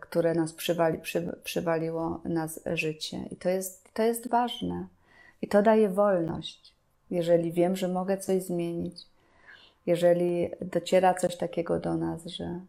które 0.00 0.34
nas 0.34 0.52
przywali, 0.52 0.98
przy, 0.98 1.36
przywaliło 1.44 2.20
nas 2.24 2.60
życie. 2.74 3.24
I 3.30 3.36
to 3.36 3.48
jest, 3.48 3.94
to 3.94 4.02
jest 4.02 4.28
ważne. 4.28 4.86
I 5.42 5.48
to 5.48 5.62
daje 5.62 5.88
wolność 5.88 6.74
jeżeli 7.10 7.52
wiem, 7.52 7.76
że 7.76 7.88
mogę 7.88 8.18
coś 8.18 8.42
zmienić, 8.42 9.06
jeżeli 9.86 10.50
dociera 10.60 11.14
coś 11.14 11.36
takiego 11.36 11.80
do 11.80 11.94
nas, 11.94 12.26
że 12.26 12.60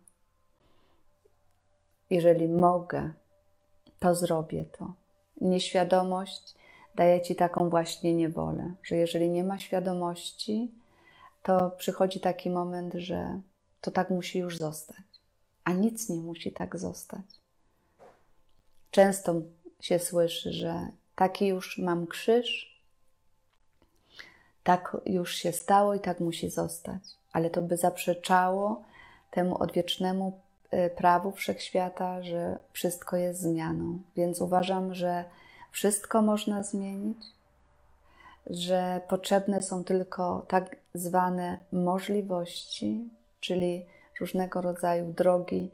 jeżeli 2.09 2.47
mogę, 2.47 3.11
to 3.99 4.15
zrobię 4.15 4.65
to. 4.77 4.93
Nieświadomość 5.41 6.55
daje 6.95 7.21
ci 7.21 7.35
taką 7.35 7.69
właśnie 7.69 8.15
niewolę, 8.15 8.73
że 8.83 8.95
jeżeli 8.95 9.29
nie 9.29 9.43
ma 9.43 9.59
świadomości, 9.59 10.71
to 11.43 11.71
przychodzi 11.77 12.19
taki 12.19 12.49
moment, 12.49 12.93
że 12.93 13.41
to 13.81 13.91
tak 13.91 14.09
musi 14.09 14.39
już 14.39 14.57
zostać, 14.57 15.05
a 15.63 15.71
nic 15.71 16.09
nie 16.09 16.21
musi 16.21 16.51
tak 16.51 16.77
zostać. 16.79 17.25
Często 18.91 19.35
się 19.79 19.99
słyszy, 19.99 20.53
że 20.53 20.87
taki 21.15 21.47
już 21.47 21.77
mam 21.77 22.07
krzyż, 22.07 22.81
tak 24.63 24.97
już 25.05 25.35
się 25.35 25.51
stało 25.51 25.93
i 25.93 25.99
tak 25.99 26.19
musi 26.19 26.49
zostać. 26.49 27.01
Ale 27.33 27.49
to 27.49 27.61
by 27.61 27.77
zaprzeczało 27.77 28.83
temu 29.31 29.57
odwiecznemu 29.63 30.39
e, 30.71 30.89
prawu 30.89 31.31
wszechświata, 31.31 32.23
że 32.23 32.59
wszystko 32.71 33.17
jest 33.17 33.41
zmianą. 33.41 33.99
Więc 34.15 34.41
uważam, 34.41 34.93
że 34.93 35.25
wszystko 35.71 36.21
można 36.21 36.63
zmienić, 36.63 37.17
że 38.49 39.01
potrzebne 39.07 39.61
są 39.61 39.83
tylko 39.83 40.45
tak 40.47 40.75
zwane 40.93 41.57
możliwości, 41.71 43.09
czyli 43.39 43.85
różnego 44.19 44.61
rodzaju 44.61 45.13
drogi, 45.13 45.69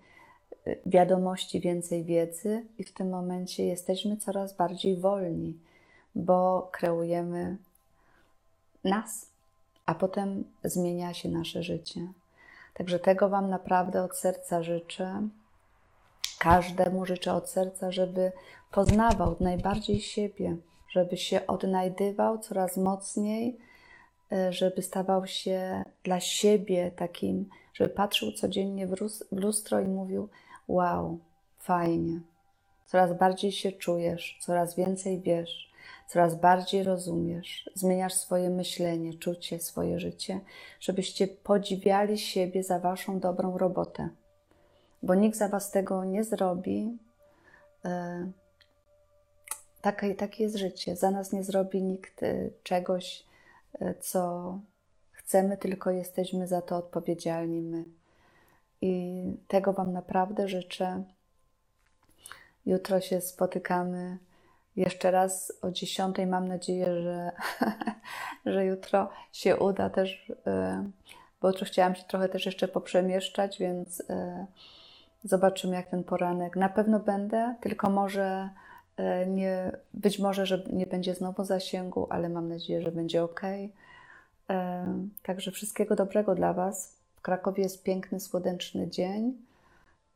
e, 0.67 0.75
wiadomości, 0.85 1.59
więcej 1.59 2.03
wiedzy, 2.03 2.65
i 2.77 2.83
w 2.83 2.93
tym 2.93 3.09
momencie 3.09 3.65
jesteśmy 3.65 4.17
coraz 4.17 4.53
bardziej 4.53 4.97
wolni, 4.97 5.57
bo 6.15 6.69
kreujemy 6.71 7.57
nas, 8.83 9.29
a 9.85 9.95
potem 9.95 10.43
zmienia 10.63 11.13
się 11.13 11.29
nasze 11.29 11.63
życie. 11.63 12.07
Także 12.73 12.99
tego 12.99 13.29
Wam 13.29 13.49
naprawdę 13.49 14.03
od 14.03 14.17
serca 14.17 14.63
życzę. 14.63 15.27
Każdemu 16.39 17.05
życzę 17.05 17.33
od 17.33 17.49
serca, 17.49 17.91
żeby 17.91 18.31
poznawał 18.71 19.35
najbardziej 19.39 19.99
siebie, 19.99 20.57
żeby 20.89 21.17
się 21.17 21.47
odnajdywał 21.47 22.39
coraz 22.39 22.77
mocniej, 22.77 23.57
e, 24.31 24.53
żeby 24.53 24.81
stawał 24.81 25.27
się 25.27 25.83
dla 26.03 26.19
siebie 26.19 26.91
takim, 26.91 27.49
żeby 27.73 27.89
patrzył 27.89 28.31
codziennie 28.31 28.87
w 28.87 28.95
lustro 29.31 29.79
i 29.79 29.87
mówił: 29.87 30.29
Wow, 30.67 31.19
fajnie. 31.59 32.21
Coraz 32.85 33.17
bardziej 33.17 33.51
się 33.51 33.71
czujesz, 33.71 34.37
coraz 34.41 34.75
więcej 34.75 35.21
wiesz, 35.21 35.71
coraz 36.07 36.35
bardziej 36.35 36.83
rozumiesz, 36.83 37.69
zmieniasz 37.73 38.13
swoje 38.13 38.49
myślenie, 38.49 39.13
czucie, 39.13 39.59
swoje 39.59 39.99
życie, 39.99 40.39
żebyście 40.79 41.27
podziwiali 41.27 42.17
siebie 42.17 42.63
za 42.63 42.79
waszą 42.79 43.19
dobrą 43.19 43.57
robotę. 43.57 44.09
Bo 45.03 45.15
nikt 45.15 45.37
za 45.37 45.47
was 45.47 45.71
tego 45.71 46.03
nie 46.05 46.23
zrobi. 46.23 46.97
E, 47.85 48.27
takie, 49.81 50.15
jest 50.43 50.55
życie. 50.55 50.95
Za 50.95 51.11
nas 51.11 51.31
nie 51.31 51.43
zrobi 51.43 51.83
nikt 51.83 52.23
e, 52.23 52.49
czegoś, 52.63 53.25
e, 53.79 53.93
co 53.93 54.59
chcemy, 55.11 55.57
tylko 55.57 55.91
jesteśmy 55.91 56.47
za 56.47 56.61
to 56.61 56.77
odpowiedzialni 56.77 57.61
my. 57.61 57.83
I 58.81 59.23
tego 59.47 59.73
Wam 59.73 59.93
naprawdę 59.93 60.47
życzę. 60.47 61.03
Jutro 62.65 63.01
się 63.01 63.21
spotykamy 63.21 64.17
jeszcze 64.75 65.11
raz 65.11 65.53
o 65.61 65.71
10. 65.71 66.15
Mam 66.27 66.47
nadzieję, 66.47 67.01
że, 67.01 67.31
że 68.53 68.65
jutro 68.65 69.09
się 69.33 69.57
uda 69.57 69.89
też, 69.89 70.31
bo 71.41 71.47
jutro 71.47 71.65
chciałam 71.65 71.95
się 71.95 72.03
trochę 72.03 72.29
też 72.29 72.45
jeszcze 72.45 72.67
poprzemieszczać, 72.67 73.59
więc 73.59 74.03
zobaczymy, 75.23 75.75
jak 75.75 75.87
ten 75.87 76.03
poranek. 76.03 76.55
Na 76.55 76.69
pewno 76.69 76.99
będę, 76.99 77.55
tylko 77.61 77.89
może 77.89 78.49
E, 78.97 79.25
nie, 79.25 79.71
być 79.93 80.19
może, 80.19 80.45
że 80.45 80.63
nie 80.69 80.87
będzie 80.87 81.15
znowu 81.15 81.43
zasięgu, 81.43 82.07
ale 82.09 82.29
mam 82.29 82.49
nadzieję, 82.49 82.81
że 82.81 82.91
będzie 82.91 83.23
ok. 83.23 83.41
E, 84.49 84.85
także 85.23 85.51
wszystkiego 85.51 85.95
dobrego 85.95 86.35
dla 86.35 86.53
Was. 86.53 86.97
W 87.15 87.21
Krakowie 87.21 87.63
jest 87.63 87.83
piękny, 87.83 88.19
słoneczny 88.19 88.89
dzień. 88.89 89.33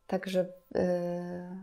Także 0.08 0.46
e, 0.76 1.58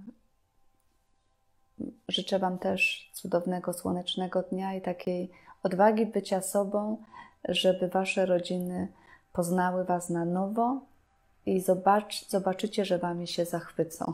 życzę 2.09 2.39
Wam 2.39 2.59
też 2.59 3.11
cudownego, 3.15 3.73
słonecznego 3.73 4.43
dnia 4.43 4.75
i 4.75 4.81
takiej 4.81 5.31
odwagi 5.63 6.07
bycia 6.07 6.41
sobą, 6.41 7.03
żeby 7.49 7.89
Wasze 7.89 8.27
rodziny 8.27 8.89
poznały 9.33 9.85
Was 9.85 10.11
na 10.11 10.25
nowo 10.25 10.81
i 11.49 11.61
zobacz, 11.61 12.29
zobaczycie, 12.29 12.85
że 12.85 12.99
Wami 12.99 13.27
się 13.27 13.45
zachwycą. 13.45 14.13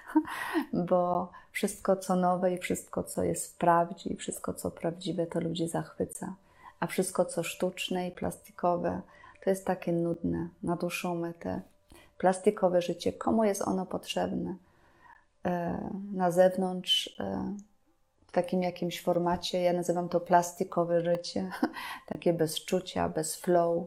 Bo 0.88 1.32
wszystko, 1.50 1.96
co 1.96 2.16
nowe 2.16 2.52
i 2.52 2.58
wszystko, 2.58 3.02
co 3.02 3.22
jest 3.22 3.54
w 3.54 3.56
prawdzie 3.56 4.10
i 4.10 4.16
wszystko, 4.16 4.54
co 4.54 4.70
prawdziwe, 4.70 5.26
to 5.26 5.40
ludzi 5.40 5.68
zachwyca. 5.68 6.34
A 6.80 6.86
wszystko, 6.86 7.24
co 7.24 7.42
sztuczne 7.42 8.08
i 8.08 8.12
plastikowe, 8.12 9.00
to 9.44 9.50
jest 9.50 9.66
takie 9.66 9.92
nudne, 9.92 10.48
na 10.62 10.76
dłuższą 10.76 11.14
metę. 11.14 11.60
Plastikowe 12.18 12.82
życie, 12.82 13.12
komu 13.12 13.44
jest 13.44 13.62
ono 13.62 13.86
potrzebne? 13.86 14.56
E, 15.44 15.78
na 16.12 16.30
zewnątrz, 16.30 17.20
e, 17.20 17.54
w 18.26 18.32
takim 18.32 18.62
jakimś 18.62 19.02
formacie, 19.02 19.60
ja 19.60 19.72
nazywam 19.72 20.08
to 20.08 20.20
plastikowe 20.20 21.00
życie, 21.00 21.50
takie 22.12 22.32
bez 22.32 22.64
czucia, 22.64 23.08
bez 23.08 23.36
flow, 23.36 23.86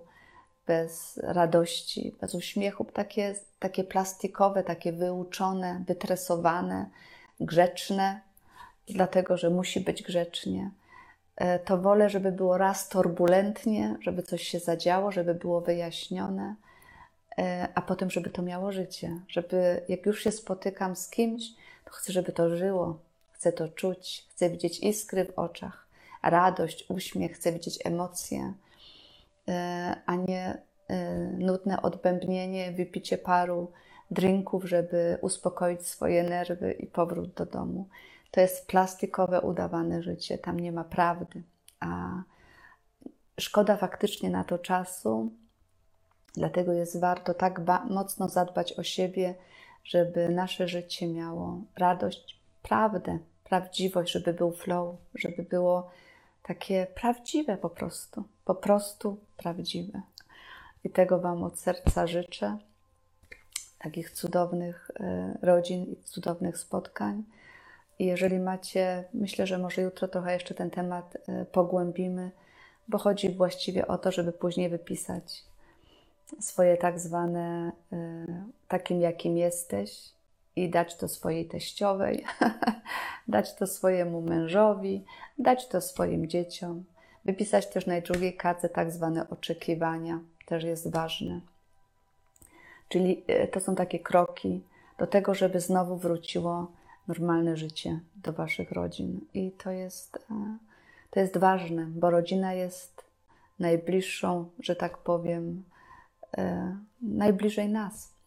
bez 0.70 1.20
radości, 1.24 2.16
bez 2.22 2.36
uśmiechu, 2.36 2.86
takie, 2.86 3.36
takie 3.60 3.84
plastikowe, 3.84 4.64
takie 4.64 4.92
wyuczone, 4.92 5.84
wytresowane, 5.88 6.90
grzeczne, 7.40 8.22
dlatego 8.88 9.38
że 9.38 9.50
musi 9.50 9.80
być 9.82 10.04
grzecznie. 10.04 10.72
E, 11.36 11.60
to 11.60 11.78
wolę, 11.78 12.10
żeby 12.10 12.32
było 12.32 12.58
raz 12.58 12.90
turbulentnie, 12.90 13.96
żeby 14.02 14.24
coś 14.24 14.44
się 14.44 14.60
zadziało, 14.60 15.12
żeby 15.12 15.34
było 15.34 15.62
wyjaśnione, 15.62 16.56
e, 17.38 17.68
a 17.76 17.82
potem, 17.82 18.10
żeby 18.10 18.30
to 18.30 18.42
miało 18.42 18.72
życie. 18.72 19.20
Żeby 19.28 19.82
jak 19.88 20.06
już 20.06 20.24
się 20.24 20.32
spotykam 20.32 20.96
z 20.96 21.10
kimś, 21.10 21.44
to 21.86 21.92
chcę, 21.92 22.14
żeby 22.14 22.32
to 22.32 22.58
żyło, 22.58 23.00
chcę 23.32 23.52
to 23.52 23.70
czuć, 23.70 24.28
chcę 24.30 24.50
widzieć 24.50 24.80
iskry 24.80 25.26
w 25.26 25.40
oczach, 25.40 25.88
radość, 26.24 26.86
uśmiech, 26.90 27.32
chcę 27.32 27.52
widzieć 27.52 27.80
emocje, 27.86 28.54
a 30.06 30.16
nie 30.16 30.62
nudne 31.38 31.82
odbębnienie, 31.82 32.72
wypicie 32.72 33.18
paru 33.18 33.72
drinków, 34.12 34.64
żeby 34.64 35.18
uspokoić 35.22 35.88
swoje 35.88 36.24
nerwy 36.24 36.72
i 36.72 36.88
powrót 36.88 37.34
do 37.34 37.46
domu. 37.46 37.88
To 38.32 38.42
jest 38.42 38.68
plastikowe, 38.68 39.42
udawane 39.42 40.04
życie, 40.04 40.38
tam 40.38 40.60
nie 40.60 40.72
ma 40.72 40.84
prawdy. 40.84 41.44
A 41.80 42.22
szkoda 43.40 43.78
faktycznie 43.78 44.30
na 44.30 44.44
to 44.44 44.58
czasu, 44.58 45.32
dlatego 46.34 46.74
jest 46.74 47.00
warto 47.00 47.34
tak 47.34 47.62
mocno 47.90 48.30
zadbać 48.30 48.74
o 48.74 48.84
siebie, 48.84 49.36
żeby 49.84 50.30
nasze 50.30 50.68
życie 50.68 51.08
miało 51.08 51.62
radość, 51.78 52.40
prawdę, 52.62 53.20
prawdziwość, 53.44 54.12
żeby 54.12 54.34
był 54.34 54.52
flow, 54.52 54.96
żeby 55.16 55.44
było 55.44 55.90
takie 56.50 56.88
prawdziwe 56.96 57.58
po 57.58 57.70
prostu, 57.70 58.24
po 58.46 58.56
prostu 58.56 59.18
prawdziwe. 59.38 60.02
I 60.84 60.90
tego 60.90 61.20
Wam 61.20 61.44
od 61.44 61.60
serca 61.60 62.08
życzę 62.08 62.58
takich 63.80 64.12
cudownych 64.12 64.92
e, 65.00 65.38
rodzin 65.42 65.84
i 65.84 66.04
cudownych 66.04 66.58
spotkań. 66.58 67.24
I 68.00 68.06
jeżeli 68.06 68.40
macie, 68.40 69.04
myślę, 69.14 69.48
że 69.48 69.58
może 69.58 69.82
jutro 69.82 70.08
trochę 70.08 70.34
jeszcze 70.34 70.54
ten 70.54 70.70
temat 70.70 71.18
e, 71.28 71.46
pogłębimy, 71.46 72.32
bo 72.88 72.98
chodzi 72.98 73.30
właściwie 73.30 73.88
o 73.88 73.98
to, 73.98 74.12
żeby 74.12 74.32
później 74.32 74.70
wypisać 74.70 75.44
swoje 76.40 76.78
tak 76.78 77.00
zwane 77.00 77.72
e, 77.94 78.26
takim, 78.68 79.02
jakim 79.02 79.38
jesteś 79.38 80.10
i 80.56 80.70
dać 80.70 80.96
to 80.96 81.08
swojej 81.08 81.46
teściowej, 81.46 82.26
dać 83.28 83.56
to 83.56 83.68
swojemu 83.68 84.22
mężowi, 84.22 85.06
dać 85.38 85.68
to 85.68 85.82
swoim 85.82 86.28
dzieciom. 86.28 86.84
Wypisać 87.26 87.68
też 87.68 87.86
na 87.86 88.02
drugiej 88.02 88.38
kartce 88.38 88.70
tak 88.70 88.92
zwane 88.92 89.30
oczekiwania, 89.30 90.20
też 90.46 90.64
jest 90.64 90.92
ważne. 90.92 91.42
Czyli 92.90 93.24
e, 93.28 93.48
to 93.48 93.60
są 93.60 93.76
takie 93.76 94.00
kroki 94.00 94.62
do 94.98 95.08
tego, 95.08 95.34
żeby 95.34 95.60
znowu 95.60 95.98
wróciło 95.98 96.72
normalne 97.08 97.58
życie 97.58 98.00
do 98.16 98.34
Waszych 98.34 98.72
rodzin. 98.72 99.20
I 99.34 99.52
to 99.52 99.72
jest, 99.72 100.18
e, 100.32 100.58
to 101.10 101.20
jest 101.20 101.38
ważne, 101.38 101.86
bo 101.86 102.10
rodzina 102.10 102.54
jest 102.54 103.04
najbliższą, 103.60 104.50
że 104.60 104.76
tak 104.76 104.98
powiem, 104.98 105.64
e, 106.38 106.78
najbliżej 107.02 107.70
nas. 107.70 108.19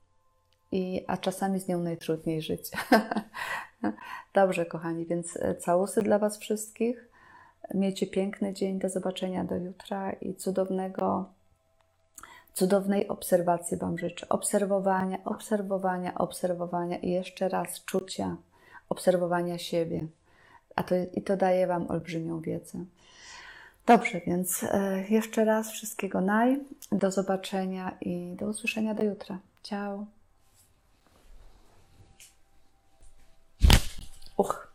I, 0.73 1.05
a 1.07 1.17
czasami 1.17 1.61
z 1.61 1.69
nią 1.69 1.79
najtrudniej 1.79 2.43
żyć. 2.43 2.71
Dobrze, 4.35 4.67
kochani, 4.67 5.07
więc 5.07 5.39
całusy 5.59 6.03
dla 6.03 6.19
Was 6.19 6.39
wszystkich. 6.39 7.09
Miejcie 7.75 8.07
piękny 8.07 8.53
dzień, 8.53 8.79
do 8.79 8.89
zobaczenia 8.89 9.45
do 9.45 9.57
jutra 9.57 10.13
i 10.13 10.35
cudownego 10.35 11.27
Cudownej 12.55 13.09
obserwacji 13.09 13.77
Wam 13.77 13.99
życzę. 13.99 14.29
Obserwowania, 14.29 15.19
obserwowania, 15.25 16.15
obserwowania 16.15 16.99
i 16.99 17.11
jeszcze 17.11 17.49
raz 17.49 17.85
czucia, 17.85 18.37
obserwowania 18.89 19.59
siebie. 19.59 20.07
A 20.77 20.83
to, 20.83 20.95
I 21.15 21.23
to 21.23 21.37
daje 21.37 21.67
Wam 21.67 21.91
olbrzymią 21.91 22.41
wiedzę. 22.41 22.85
Dobrze, 23.87 24.21
więc 24.27 24.65
e, 24.65 25.05
jeszcze 25.09 25.45
raz 25.45 25.71
wszystkiego 25.71 26.21
naj. 26.21 26.61
Do 26.93 27.11
zobaczenia 27.11 27.97
i 28.01 28.37
do 28.39 28.47
usłyszenia 28.47 28.95
do 28.95 29.03
jutra. 29.03 29.39
Ciao. 29.63 30.07
Och, 34.43 34.72